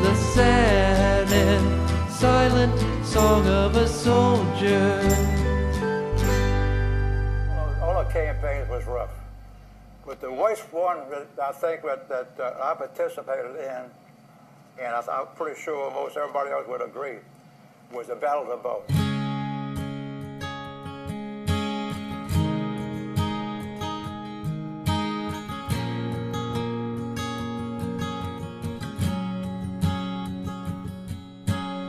[0.02, 2.74] The sad and silent
[3.04, 5.00] song of a soldier.
[7.82, 9.10] all the campaigns was rough.
[10.06, 13.82] But the worst one that I think that, that uh, I participated in,
[14.78, 17.18] and I, I'm pretty sure most everybody else would agree,
[17.92, 19.03] was the Battle of the Bulge.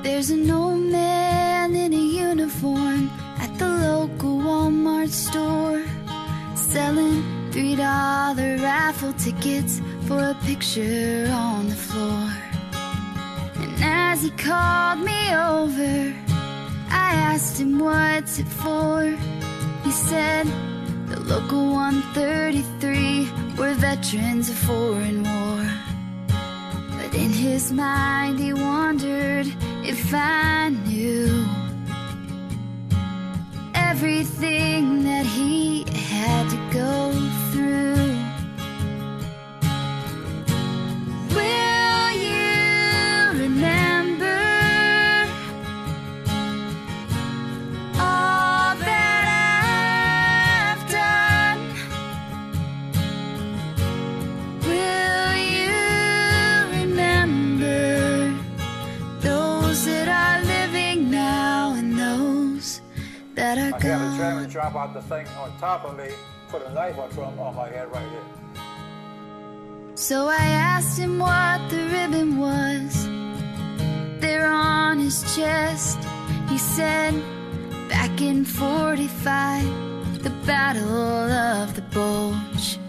[0.06, 5.84] There's an old man in a uniform at the local Walmart store
[6.54, 12.30] selling three dollar raffle tickets for a picture on the floor.
[13.56, 16.14] And as he called me over,
[16.92, 19.06] I asked him what's it for.
[19.84, 20.46] He said
[21.08, 25.66] the local 133 were veterans of foreign war.
[26.96, 29.48] But in his mind, he wondered
[29.88, 31.46] if I knew
[33.76, 37.12] everything that he had to go
[64.56, 66.08] drop out the thing on top of me,
[66.48, 68.24] put a knife from, on oh, my head right here.
[69.96, 73.06] So I asked him what the ribbon was
[74.22, 76.00] there on his chest.
[76.48, 77.14] He said,
[77.90, 82.80] back in 45, the Battle of the Bulge.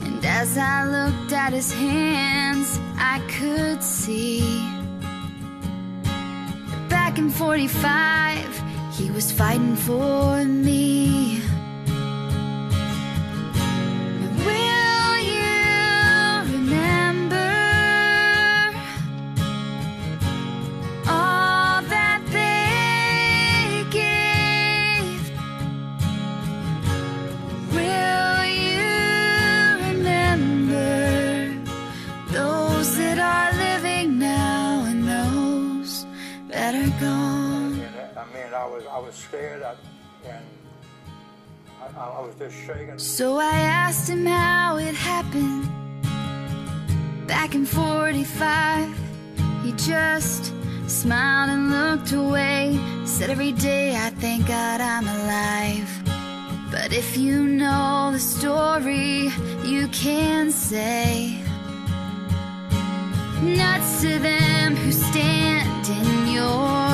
[0.00, 4.40] And as I looked at his hands, I could see
[6.88, 8.57] back in 45,
[8.98, 11.47] he was fighting for me.
[39.38, 39.74] I
[40.28, 40.44] and
[41.96, 42.98] I, I was just shaking.
[42.98, 45.68] So I asked him how it happened.
[47.28, 48.98] Back in 45,
[49.62, 50.52] he just
[50.88, 52.80] smiled and looked away.
[53.04, 55.90] Said every day I thank God I'm alive.
[56.72, 59.30] But if you know the story,
[59.64, 61.40] you can say
[63.40, 66.87] nuts to them who stand in your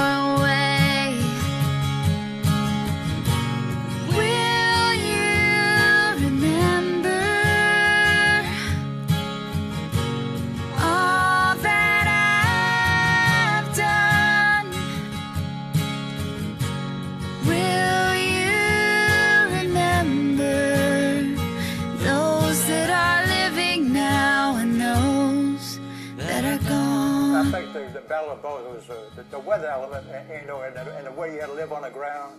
[28.08, 31.12] Battle of was uh, the, the weather element, and, you know, and the, and the
[31.12, 32.34] way you had to live on the ground.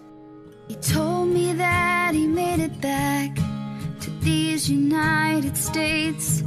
[0.67, 3.35] He told me that he made it back
[4.01, 6.43] to these United States,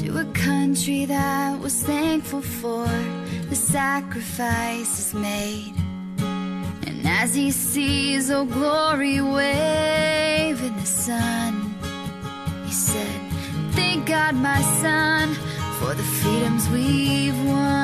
[0.00, 2.86] to a country that was thankful for
[3.48, 5.74] the sacrifices made.
[6.18, 11.74] And as he sees Old Glory wave in the sun,
[12.64, 13.20] he said,
[13.72, 15.34] Thank God, my son,
[15.80, 17.77] for the freedoms we've won.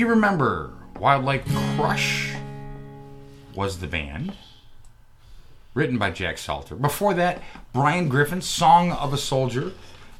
[0.00, 1.44] You remember Wildlife
[1.76, 2.32] Crush
[3.54, 4.32] was the band?
[5.74, 6.74] Written by Jack Salter.
[6.74, 7.42] Before that,
[7.72, 9.72] Brian Griffin, Song of a Soldier.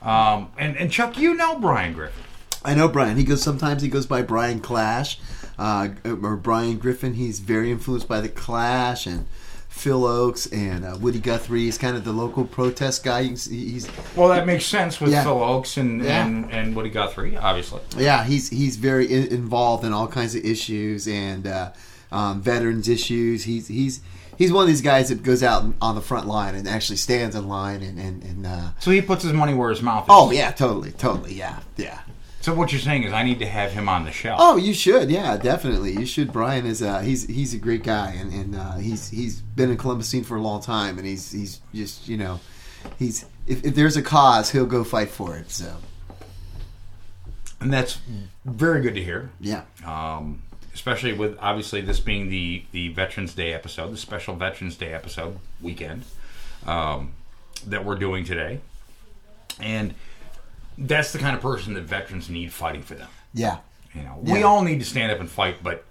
[0.03, 2.23] Um, and, and Chuck, you know Brian Griffin.
[2.63, 3.17] I know Brian.
[3.17, 5.19] He goes sometimes he goes by Brian Clash,
[5.59, 7.15] uh, or Brian Griffin.
[7.15, 9.27] He's very influenced by the Clash and
[9.71, 13.23] Phil Ochs and uh, Woody Guthrie is kind of the local protest guy.
[13.23, 15.23] He's, he's Well, that makes sense with Yeah.
[15.23, 16.27] Phil Ochs and, Yeah.
[16.27, 17.81] and, and Woody Guthrie, obviously.
[17.97, 21.71] Yeah, he's he's very in, involved in all kinds of issues and uh,
[22.13, 23.45] um, veterans issues.
[23.45, 24.01] He's he's
[24.37, 27.35] he's one of these guys that goes out on the front line and actually stands
[27.35, 30.09] in line and and, and uh, So he puts his money where his mouth is.
[30.11, 32.01] oh yeah, totally, totally, yeah, yeah.
[32.41, 34.35] So what you're saying is I need to have him on the show.
[34.39, 35.93] Oh, you should, yeah, definitely.
[35.93, 36.33] You should.
[36.33, 39.77] Brian is uh, he's he's a great guy and and uh, he's he's been in
[39.77, 42.41] Columbus scene for a long time and he's he's just you know
[42.99, 45.51] he's if, if there's a cause he'll go fight for it.
[45.51, 45.77] So
[47.61, 48.01] And that's
[48.47, 49.31] very good to hear.
[49.39, 54.77] yeah, um, especially with obviously this being the the Veterans Day episode, the special Veterans
[54.77, 56.05] Day episode weekend
[56.67, 57.13] um,
[57.67, 58.61] that we're doing today,
[59.61, 59.93] and
[60.79, 63.09] that's the kind of person that veterans need fighting for them.
[63.35, 63.59] yeah,
[63.95, 64.45] You know, we Yeah.
[64.47, 65.85] all need to stand up and fight, but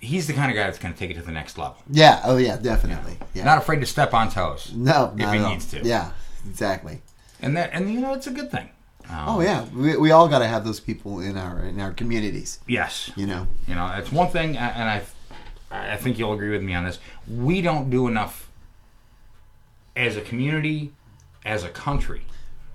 [0.00, 1.76] he's the kind of guy that's going to take it to the next level.
[1.90, 2.20] yeah.
[2.24, 3.18] Oh yeah, definitely.
[3.34, 3.44] Yeah.
[3.44, 4.72] Not afraid to step on toes.
[4.74, 5.80] No, if he needs to.
[5.84, 6.10] Yeah,
[6.48, 7.00] exactly.
[7.40, 8.68] and that and you know it's a good thing.
[9.08, 11.92] Um, Oh yeah, we, we all got to have those people in our in our
[11.92, 12.60] communities.
[12.66, 13.10] Yes.
[13.16, 13.46] You know.
[13.68, 15.02] You know, it's one thing, and I,
[15.70, 16.98] I think you'll agree with me on this.
[17.28, 18.48] We don't do enough
[19.96, 20.92] as a community,
[21.44, 22.22] as a country,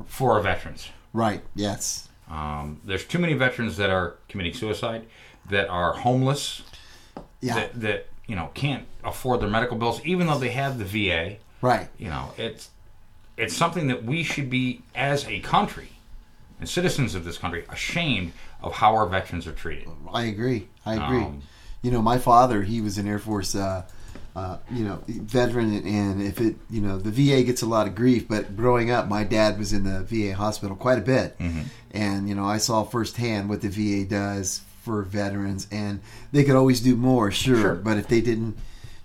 [0.06, 0.90] for our veterans.
[1.14, 1.42] Right.
[1.56, 2.08] Yes.
[2.30, 5.06] Um, there's too many veterans that are committing suicide,
[5.50, 6.62] that are homeless,
[7.42, 7.56] Yeah.
[7.56, 11.38] that, that you know can't afford their medical bills, even though they have the VA.
[11.62, 11.88] Right.
[11.98, 12.70] You know, it's
[13.38, 15.90] it's something that we should be, as a country
[16.60, 19.88] and citizens of this country, ashamed of how our veterans are treated.
[20.14, 20.68] I agree.
[20.86, 21.24] I agree.
[21.24, 21.42] Um,
[21.82, 23.84] you know, my father, he was an Air Force, uh,
[24.36, 27.96] uh, you know, veteran, and if it, you know, the VA gets a lot of
[27.96, 28.28] grief.
[28.28, 31.62] But growing up, my dad was in the VA hospital quite a bit, Mm-hmm.
[31.92, 36.00] and you know, I saw firsthand what the VA does for veterans, and
[36.32, 37.60] they could always do more, sure.
[37.60, 37.76] Sure.
[37.76, 38.58] But if they didn't,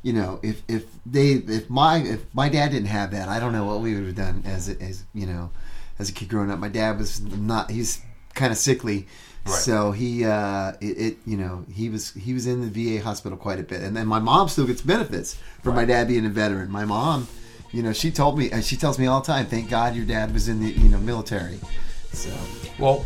[0.02, 3.52] you know, if if they, if my, if my dad didn't have that, I don't
[3.52, 5.50] know what we would have done as as you know,
[5.98, 6.58] as a kid growing up.
[6.58, 7.70] My dad was not.
[7.70, 8.00] He's
[8.34, 9.06] kind of sickly.
[9.46, 9.54] Right.
[9.54, 13.36] So he, uh, it, it, you know, he was he was in the VA hospital
[13.36, 16.30] quite a bit, and then my mom still gets benefits from my dad being a
[16.30, 16.70] veteran.
[16.70, 17.28] My mom,
[17.70, 20.32] you know, she told me, she tells me all the time, "Thank God your dad
[20.32, 21.60] was in the, you know, military."
[22.14, 22.30] So,
[22.78, 23.04] Well,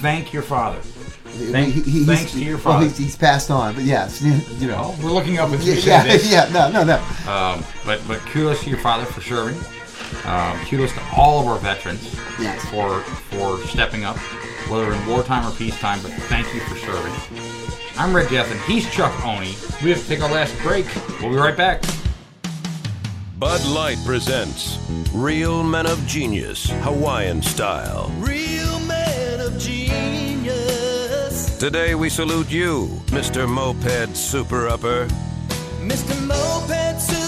[0.00, 0.80] thank your father.
[0.80, 2.84] Thank, he- he- thanks he's- to your well, father.
[2.86, 4.22] he's, he's passed on, but yes,
[4.58, 5.74] you know, we're looking up with you.
[5.74, 6.96] yeah, yeah, yeah, no, no, no.
[7.30, 9.58] Um, but but kudos to your father for serving.
[10.24, 12.64] Um, kudos to all of our veterans Yes.
[12.70, 14.16] for for stepping up,
[14.68, 16.00] whether in wartime or peacetime.
[16.02, 17.12] But thank you for serving.
[17.98, 18.58] I'm Rick Gethin.
[18.66, 19.54] He's Chuck Oney.
[19.82, 20.86] We have to take our last break.
[21.20, 21.82] We'll be right back.
[23.38, 24.78] Bud Light presents
[25.12, 28.10] Real Men of Genius, Hawaiian style.
[28.18, 31.56] Real man of genius.
[31.58, 33.46] Today we salute you, Mr.
[33.46, 35.06] Moped Super Upper.
[35.80, 36.18] Mr.
[36.26, 37.25] Moped Super Upper.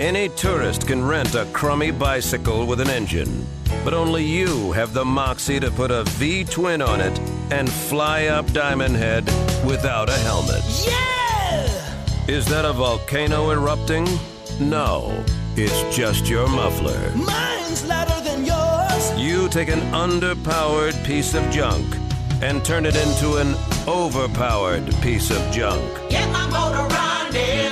[0.00, 3.46] Any tourist can rent a crummy bicycle with an engine,
[3.84, 7.18] but only you have the moxie to put a V twin on it
[7.52, 9.26] and fly up Diamond Head
[9.62, 10.62] without a helmet.
[10.86, 12.06] Yeah!
[12.28, 14.08] Is that a volcano erupting?
[14.58, 15.22] No,
[15.54, 17.14] it's just your muffler.
[17.14, 19.20] Mine's louder than yours.
[19.20, 21.94] You take an underpowered piece of junk
[22.40, 23.54] and turn it into an
[23.86, 25.84] overpowered piece of junk.
[26.08, 27.69] Get my motor running.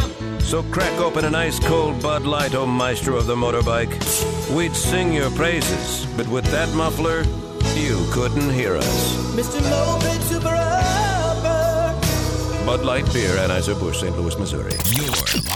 [0.49, 3.93] So crack open an ice cold Bud Light, oh maestro of the motorbike.
[4.57, 7.25] We'd sing your praises, but with that muffler,
[7.79, 9.15] you couldn't hear us.
[9.37, 9.61] Mr.
[9.69, 11.93] Moped Super Upper.
[12.65, 14.17] Bud Light Beer, Anheuser-Busch, St.
[14.17, 14.73] Louis, Missouri.
[14.91, 15.51] You're locked in to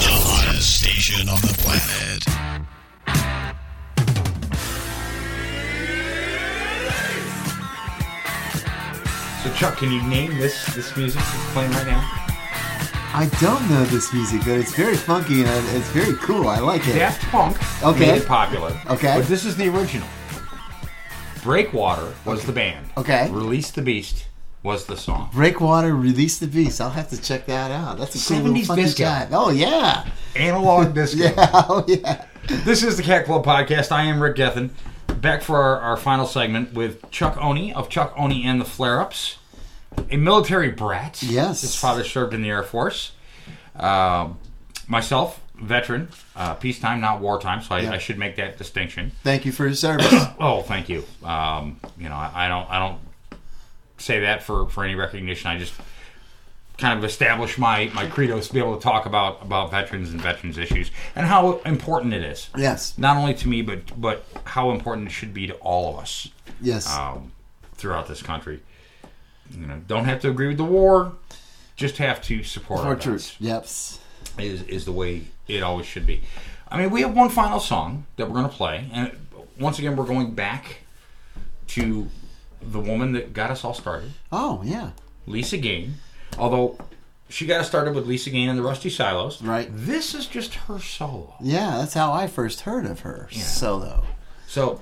[0.00, 2.24] the hottest station on the planet.
[9.44, 12.29] So Chuck, can you name this this music that's playing right now?
[13.12, 16.48] I don't know this music, but it's very funky and it's very cool.
[16.48, 16.94] I like it.
[16.94, 17.98] Daft Punk Okay.
[18.12, 18.68] made it popular.
[18.88, 19.16] Okay.
[19.18, 20.06] But this is the original.
[21.42, 22.86] Breakwater was the band.
[22.96, 23.28] Okay.
[23.30, 24.26] Release the Beast
[24.62, 25.30] was the song.
[25.32, 26.80] Breakwater, release the beast.
[26.82, 27.98] I'll have to check that out.
[27.98, 29.04] That's a cool little 70s funky disco.
[29.04, 29.28] guy.
[29.32, 30.06] Oh yeah,
[30.36, 31.18] Analog disco.
[31.22, 32.26] yeah, oh yeah.
[32.46, 33.90] This is the Cat Club Podcast.
[33.90, 34.70] I am Rick Gethin.
[35.20, 39.36] Back for our, our final segment with Chuck Oney of Chuck Oney and the Flareups.
[40.10, 41.22] A military brat.
[41.22, 41.60] Yes.
[41.62, 43.12] His father served in the Air Force.
[43.76, 44.38] Um,
[44.88, 47.92] myself, veteran, uh, peacetime, not wartime, so I, Yeah.
[47.92, 49.12] I should make that distinction.
[49.24, 50.12] Thank you for your service.
[50.40, 51.04] Oh, thank you.
[51.22, 52.98] Um, you know, I, I don't, I don't
[53.98, 55.50] say that for, for any recognition.
[55.50, 55.74] I just
[56.78, 60.18] kind of establish my my credos to be able to talk about about veterans and
[60.18, 62.48] veterans issues and how important it is.
[62.56, 62.96] Yes.
[62.96, 66.28] Not only to me, but but how important it should be to all of us.
[66.62, 66.90] Yes.
[66.90, 67.32] Um,
[67.74, 68.60] throughout this country.
[69.50, 71.12] You know, don't have to agree with the war.
[71.76, 73.36] just have to support our troops.
[73.40, 73.64] Yep,
[74.38, 76.22] Is is the way it always should be.
[76.68, 79.10] I mean, we have one final song that we're going to play, and
[79.58, 80.78] once again, we're going back
[81.68, 82.08] to
[82.62, 84.90] the woman that got us all started, Oh yeah.
[85.26, 85.94] Lisa Gain.
[86.38, 86.78] Although
[87.28, 89.40] she got us started with Lisa Gain and the Rusty Saddles.
[89.42, 89.68] Right.
[89.70, 91.34] This is just her solo.
[91.40, 94.04] Yeah, that's how I first heard of her solo.
[94.46, 94.80] So,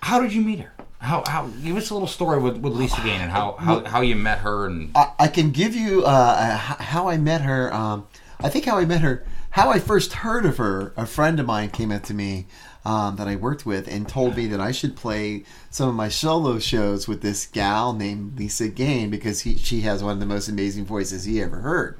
[0.00, 0.72] how did you meet her?
[1.02, 4.00] How, how give us a little story with, with Lisa Gain and how, how, how
[4.02, 7.74] you met her and I, I can give you uh, how I met her.
[7.74, 8.06] Um,
[8.38, 10.92] I think how I met her, how I first heard of her.
[10.96, 12.46] A friend of mine came up to me
[12.84, 16.08] um, that I worked with and told me that I should play some of my
[16.08, 20.26] solo shows with this gal named Lisa Gain because he, she has one of the
[20.26, 21.98] most amazing voices he ever heard.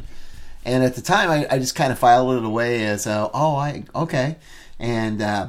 [0.65, 3.57] And at the time, I, I just kind of filed it away as, uh, oh,
[3.57, 4.37] I okay,
[4.79, 5.21] and.
[5.21, 5.49] Uh,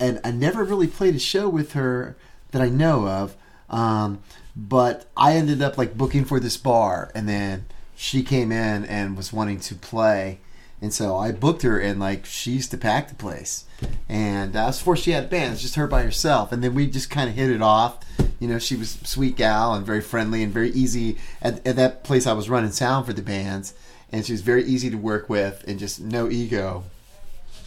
[0.00, 2.16] and I never really played a show with her
[2.50, 3.36] that I know of.
[3.68, 4.22] Um,
[4.56, 9.16] but I ended up like booking for this bar, and then she came in and
[9.16, 10.40] was wanting to play,
[10.82, 13.64] and so I booked her, and like she used to pack the place,
[14.08, 15.52] and uh, was before she had a band.
[15.52, 17.98] It's just her by herself, and then we just kind of hit it off.
[18.40, 21.18] You know, she was sweet gal and very friendly and very easy.
[21.40, 23.74] At, at that place, I was running sound for the bands,
[24.10, 26.84] and she was very easy to work with and just no ego.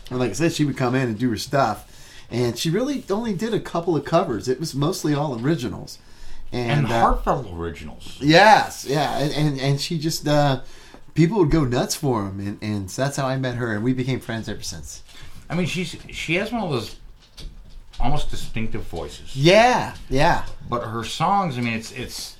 [0.09, 1.89] And like I said, she would come in and do her stuff.
[2.29, 4.47] And she really only did a couple of covers.
[4.47, 5.99] It was mostly all originals.
[6.51, 8.17] and, And, uh, heartfelt originals.
[8.21, 10.61] Yes, yeah, and and, and she just uh,
[11.13, 13.83] people would go nuts for them, and, and so that's how I met her, and
[13.83, 15.03] we became friends ever since.
[15.49, 16.95] I mean, she's she has one of those
[17.99, 19.35] almost distinctive voices.
[19.35, 20.45] Yeah, yeah.
[20.69, 22.37] But her songs, I mean, it's it's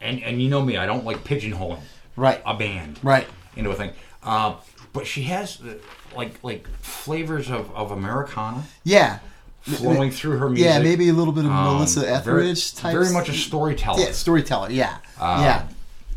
[0.00, 1.80] and and you know me, I don't like pigeonholing
[2.16, 3.26] right a band right
[3.56, 3.92] into a thing.
[4.22, 4.56] Uh,
[4.92, 5.74] but she has uh,
[6.16, 8.64] like like flavors of of Americana.
[8.84, 9.18] Yeah.
[9.62, 10.64] Flowing through her music.
[10.66, 12.92] Yeah, maybe a little bit of Um, Melissa very- Etheridge type.
[12.92, 14.00] Very much a storyteller.
[14.00, 14.70] Yeah, storyteller.
[14.70, 15.62] Yeah, Uh, yeah.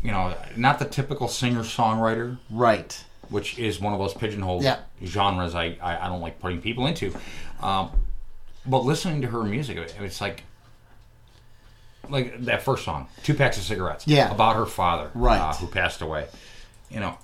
[0.02, 2.38] You know, not the typical singer songwriter.
[2.50, 3.04] Right.
[3.28, 4.78] Which is one of those pigeonholed Yeah.
[5.04, 7.14] genres I, I, I don't like putting people into.
[7.60, 7.90] Um,
[8.64, 10.44] but listening to her music, it's like
[12.08, 14.06] like that first song, Two Packs of Cigarettes.
[14.06, 14.30] Yeah.
[14.30, 15.10] About her father.
[15.14, 15.40] Right.
[15.40, 16.26] uh, who passed away.
[16.90, 17.16] You know,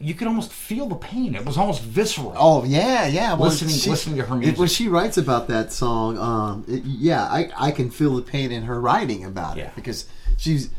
[0.00, 1.34] you could almost feel the pain.
[1.34, 2.32] It was almost visceral.
[2.36, 3.34] Oh yeah, yeah.
[3.34, 4.58] Well, listening, she- listening to her it- music.
[4.58, 8.50] when she writes about that song, um, it- yeah, I, I can feel the pain
[8.50, 10.06] in her writing about it because
[10.38, 10.70] she's,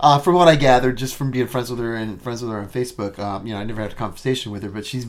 [0.00, 2.58] uh, from what I gathered, just from being friends with her and friends with her
[2.58, 5.06] on Facebook, um, you know, I never had a conversation with her, but she's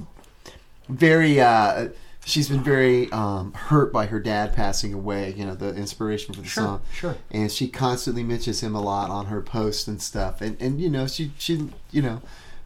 [0.87, 1.89] very, uh,
[2.23, 5.33] she's been very um, hurt by her dad passing away.
[5.35, 7.15] You know, the inspiration for the Sure, song, sure.
[7.31, 10.89] and she constantly mentions him a lot on her posts and stuff, and and you
[10.89, 12.21] know, she she you know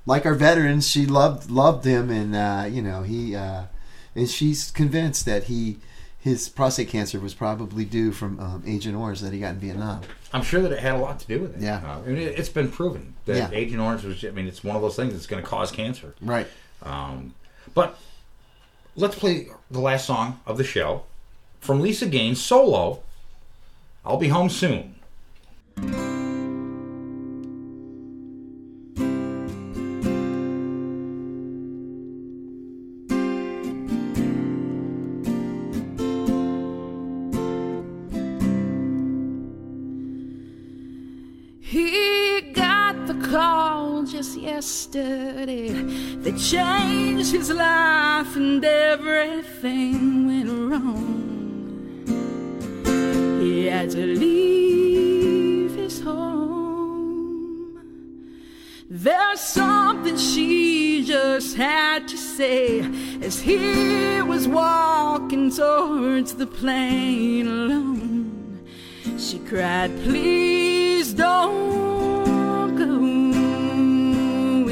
[0.06, 3.64] like our veterans, she loved loved him, and uh, you know he, uh,
[4.16, 5.78] and she's convinced that he,
[6.20, 10.02] his prostate cancer was probably due from um, Agent Orange that he got in Vietnam.
[10.34, 11.62] I'm sure that it had a lot to do with it.
[11.62, 11.78] Yeah.
[11.84, 13.50] Uh, I mean, it- it's been proven that Yeah.
[13.52, 14.24] Agent Orange was.
[14.24, 16.14] I mean, it's one of those things that's going to cause cancer.
[16.22, 16.48] Right.
[16.84, 17.34] Um,
[17.74, 17.98] but
[18.96, 21.04] let's play the last song of the show
[21.60, 23.02] from Lisa Gain's solo.
[24.06, 24.96] I'll be home soon.
[62.40, 62.80] Say
[63.22, 68.64] as he was walking towards the plane alone.
[69.18, 72.96] She cried, Please don't go.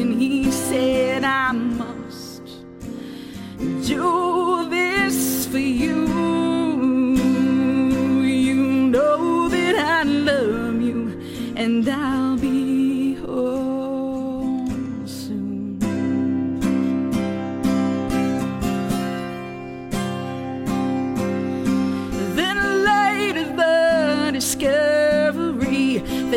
[0.01, 2.45] And he said, I must
[3.86, 6.07] do this for you.
[8.45, 8.55] You
[8.95, 11.01] know that I love you,
[11.57, 12.26] and I'll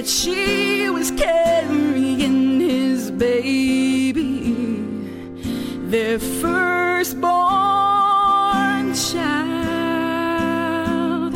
[0.00, 4.54] that she was carrying his baby,
[5.90, 7.28] their firstborn
[8.94, 9.34] child.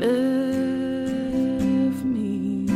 [0.00, 2.66] Love me.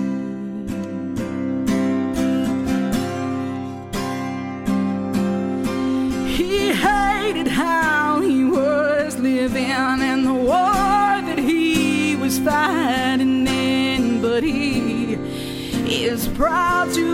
[6.36, 14.44] He hated how he was living and the war that he was fighting in, but
[14.44, 15.18] he
[15.88, 17.07] is proud to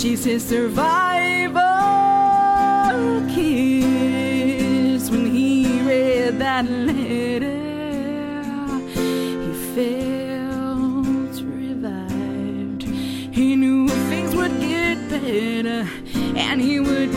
[0.00, 1.60] She's his survival
[3.34, 7.58] kiss when he read that letter.
[8.94, 12.84] He felt revived.
[13.34, 17.07] He knew things would get better and he would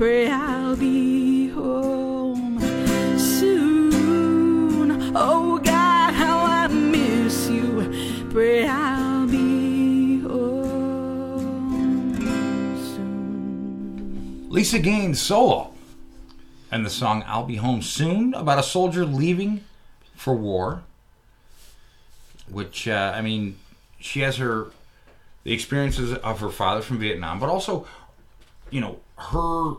[0.00, 2.58] Pray I'll be home
[3.18, 5.12] soon.
[5.14, 8.26] Oh God, how I miss you.
[8.30, 12.16] Pray I'll be home
[12.94, 14.48] soon.
[14.48, 15.74] Lisa Gain's solo.
[16.72, 19.64] And the song I'll Be Home Soon about a soldier leaving
[20.14, 20.82] for war.
[22.48, 23.58] Which, uh, I mean,
[23.98, 24.70] she has her,
[25.44, 27.86] the experiences of her father from Vietnam, but also,
[28.70, 29.74] you know, her,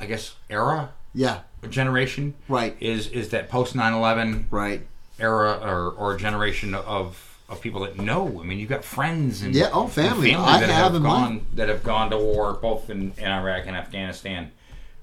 [0.00, 1.40] I guess, era Yeah.
[1.70, 2.76] generation Right.
[2.80, 4.86] is is that post 9-11 right
[5.18, 9.54] era or, or generation of of people that know i mean you've got friends and
[9.54, 10.34] Yeah, oh, and family.
[10.34, 13.76] I that have my- gone that have gone to war both in, in iraq and
[13.76, 14.50] afghanistan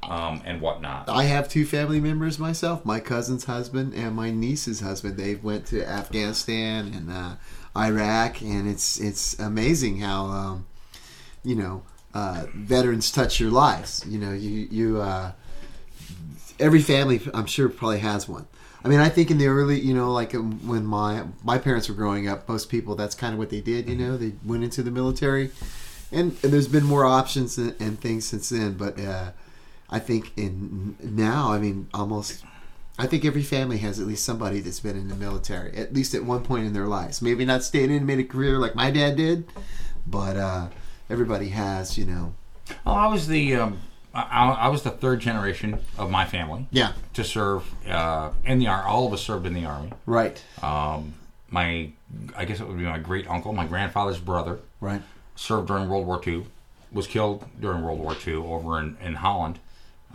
[0.04, 2.84] um, and whatnot I have two family members myself.
[2.86, 5.16] My cousin's husband and my niece's husband.
[5.16, 7.36] They went to Afghanistan and uh,
[7.80, 10.66] Iraq, and it's it's amazing how um,
[11.44, 11.84] you know
[12.14, 14.04] uh, veterans touch your lives.
[14.08, 15.32] You know, you you uh,
[16.60, 18.48] every family I'm sure probably has one.
[18.84, 21.88] I mean, I think in the early, you know, like um, when my my parents
[21.88, 23.88] were growing up, most people that's kind of what they did.
[23.88, 25.52] You know, they went into the military,
[26.12, 28.74] and, and there's been more options and, and things since then.
[28.74, 29.32] But uh,
[29.90, 32.44] I think in now, I mean, almost,
[32.98, 36.16] I think every family has at least somebody that's been in the military at least
[36.16, 37.22] at one point in their lives.
[37.22, 39.46] Maybe not stayed in, and made a career like my dad did,
[40.08, 40.68] but uh,
[41.12, 41.98] everybody has.
[41.98, 42.34] You know,
[42.86, 43.80] well i was the um,
[44.14, 46.94] I, I was the third generation of my family Yeah.
[47.14, 50.42] to serve uh, in the army all of us served in the army right?
[50.64, 51.14] um,
[51.50, 51.92] my
[52.36, 55.02] i guess it would be my great uncle my grandfather's brother Right.
[55.36, 56.46] served during World War II,
[56.92, 59.60] was killed during World War II over in, in Holland,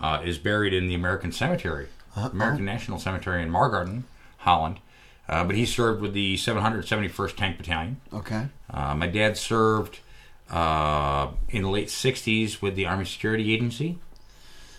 [0.03, 1.87] uh, is buried in the American Cemetery,
[2.17, 2.31] Uh-oh.
[2.31, 4.03] American National Cemetery in Margraten,
[4.39, 4.81] Holland.
[5.29, 8.01] Uh, but he served with the 771st Tank Battalion.
[8.13, 8.47] Okay.
[8.69, 10.01] Uh, my dad served
[10.51, 13.99] uh, in the late 60s with the Army Security Agency.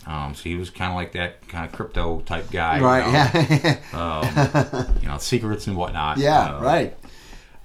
[0.05, 2.77] Um, so he was kind of like that kind of crypto type guy.
[2.77, 3.11] you Right, know?
[3.93, 4.81] yeah.
[4.87, 6.17] um, you know, secrets and whatnot.
[6.17, 6.97] Yeah, uh, right.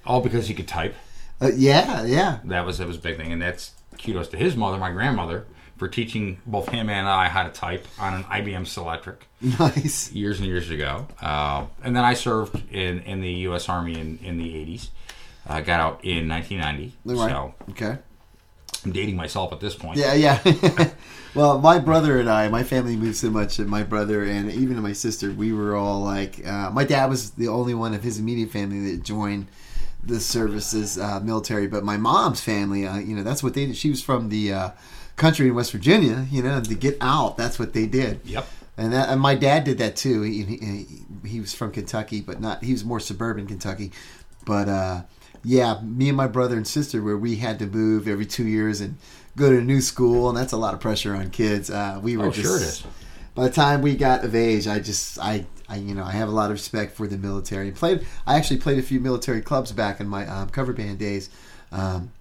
[0.05, 0.95] All because he could type.
[1.41, 2.39] Uh, yeah, yeah.
[2.43, 5.45] That was that was a big thing, and that's kudos to his mother, my grandmother,
[5.77, 9.17] for teaching both him and I how to type on an IBM Selectric.
[9.59, 10.11] Nice.
[10.13, 13.67] Years and years ago, uh, and then I served in, in the U.S.
[13.69, 14.87] Army in, in the '80s.
[15.47, 17.29] I got out in 1990, Right.
[17.29, 17.97] so Okay.
[18.85, 19.97] I'm dating myself at this point.
[19.97, 20.39] Yeah, yeah.
[21.35, 24.81] well, my brother and I, my family moved so much, and my brother and even
[24.81, 28.19] my sister, we were all like, uh, my dad was the only one of his
[28.19, 29.47] immediate family that joined
[30.03, 31.67] the services, uh, military.
[31.67, 33.77] But my mom's family, uh, you know, that's what they did.
[33.77, 34.69] She was from the uh,
[35.15, 38.19] country in West Virginia, you know, to get out, that's what they did.
[38.25, 38.45] Yep.
[38.75, 40.23] And, that, and my dad did that too.
[40.23, 40.85] He, he,
[41.25, 43.93] he was from Kentucky, but not, he was more suburban Kentucky.
[44.45, 45.01] But, uh,
[45.43, 48.81] yeah, me and my brother and sister, where we had to move every two years
[48.81, 48.97] and
[49.35, 51.69] go to a new school, and that's a lot of pressure on kids.
[51.69, 52.83] Uh, we were Oh, just, sure it is.
[53.35, 56.29] By the time we got of age, I just, I, I, you know, I have
[56.29, 57.71] a lot of respect for the military.
[57.71, 61.29] Played, I actually played a few military clubs back in my um, cover band days,
[61.71, 62.11] um,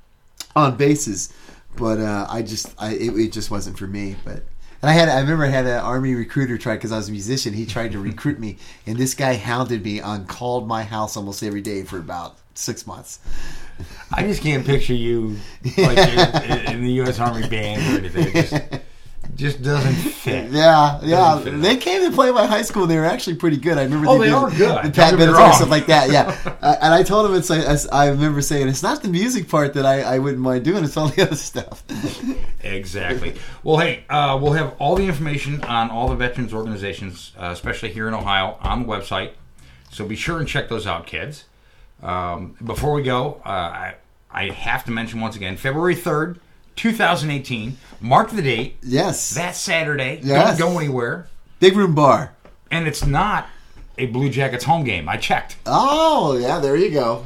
[0.57, 1.33] on bases,
[1.77, 4.16] but uh, I just, I, it, it just wasn't for me.
[4.25, 4.43] But
[4.81, 7.12] And I had, I remember I had an army recruiter try because I was a
[7.12, 7.53] musician.
[7.53, 8.57] He tried to recruit me,
[8.87, 12.86] and this guy hounded me on called my house almost every day for about six
[12.86, 13.18] months.
[14.12, 15.36] I just can't picture you
[15.78, 17.18] like in, in the U.S.
[17.18, 18.28] Army band or anything.
[18.36, 18.82] It just,
[19.36, 20.50] just doesn't fit.
[20.50, 21.38] Yeah, yeah.
[21.40, 21.61] Fit.
[21.62, 22.82] They came to play my high school.
[22.82, 23.78] and They were actually pretty good.
[23.78, 24.09] I remember.
[24.09, 24.84] Oh, they did are good.
[24.84, 26.11] The Pat Benatar stuff like that.
[26.11, 29.09] Yeah, uh, and I told him it's like as- I remember saying it's not the
[29.09, 30.84] music part that I, I wouldn't mind doing.
[30.84, 31.82] It's all the other stuff.
[32.64, 33.34] Exactly.
[33.64, 37.92] Well, hey, uh, we'll have all the information on all the veterans organizations, uh, especially
[37.92, 39.32] here in Ohio, on the website.
[39.90, 41.44] So be sure and check those out, kids.
[42.03, 43.94] Um, before we go, uh, I,
[44.30, 46.38] I have to mention once again February 3rd,
[46.76, 47.76] 2018.
[48.00, 48.76] Mark the date.
[48.82, 49.30] Yes.
[49.30, 50.20] That Saturday.
[50.22, 50.59] Yes.
[50.59, 51.28] Don't go anywhere.
[51.61, 52.34] Big Room Bar.
[52.70, 53.46] And it's not
[53.98, 55.09] a Blue Jackets home game.
[55.09, 55.57] I checked.
[55.66, 57.24] Oh yeah, there you go.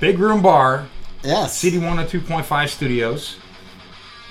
[0.00, 0.86] Big Room Bar.
[1.22, 1.56] Yes.
[1.56, 3.36] CD 102.5 Studios.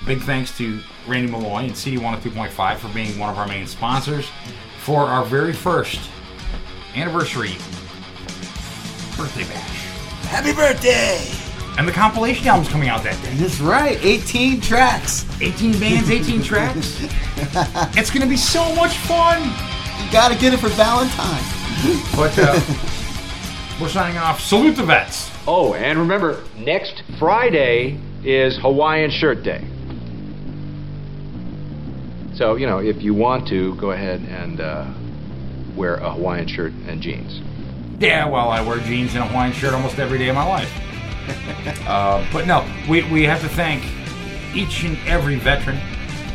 [0.06, 4.28] Big thanks to Randy Malloy and CD 102.5 for being one of our main sponsors
[4.78, 6.00] for our very first
[6.94, 7.52] anniversary
[9.16, 9.79] birthday bash.
[10.30, 11.18] Happy birthday!
[11.76, 13.34] And the compilation album's coming out that day.
[13.34, 13.98] That's right.
[14.00, 15.26] 18 tracks.
[15.40, 17.02] 18 bands, 18 tracks.
[17.98, 19.42] it's going to be so much fun.
[19.42, 21.42] You got to get it for Valentine.
[22.14, 22.60] But uh,
[23.80, 24.40] we're signing off.
[24.40, 25.32] Salute the vets.
[25.48, 29.66] Oh, and remember, next Friday is Hawaiian Shirt Day.
[32.36, 34.86] So, you know, if you want to, go ahead and uh,
[35.74, 37.40] wear a Hawaiian shirt and jeans.
[38.00, 40.72] Yeah, well, I wear jeans and a Hawaiian shirt almost every day of my life.
[41.86, 43.84] uh, but no, we, we have to thank
[44.54, 45.78] each and every veteran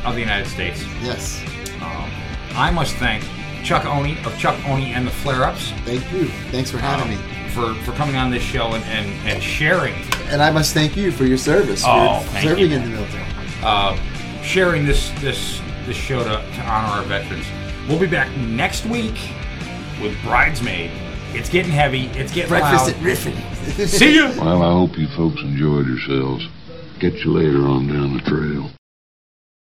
[0.05, 0.85] of the United States.
[1.01, 1.43] Yes.
[1.81, 2.11] Um,
[2.51, 3.23] I must thank
[3.63, 5.75] Chuck Oney of Chuck Oney and the Flareups.
[5.85, 6.27] Thank you.
[6.51, 7.17] Thanks for having me.
[7.49, 9.95] For, for coming on this show and, and, and sharing.
[10.25, 11.83] And I must thank you for your service.
[11.83, 12.77] Oh, for thank serving you.
[12.77, 13.25] in the military.
[13.63, 13.97] Uh,
[14.43, 17.47] sharing this this this show to, to honor our veterans.
[17.87, 19.17] We'll be back next week
[19.99, 20.91] with Bridesmaid.
[21.35, 22.05] It's getting heavy.
[22.07, 22.95] It's getting Breakfast loud.
[22.95, 23.87] at Riffin.
[23.87, 24.25] See you.
[24.39, 26.47] Well, I hope you folks enjoyed yourselves.
[26.99, 28.69] Catch you later on down the trail.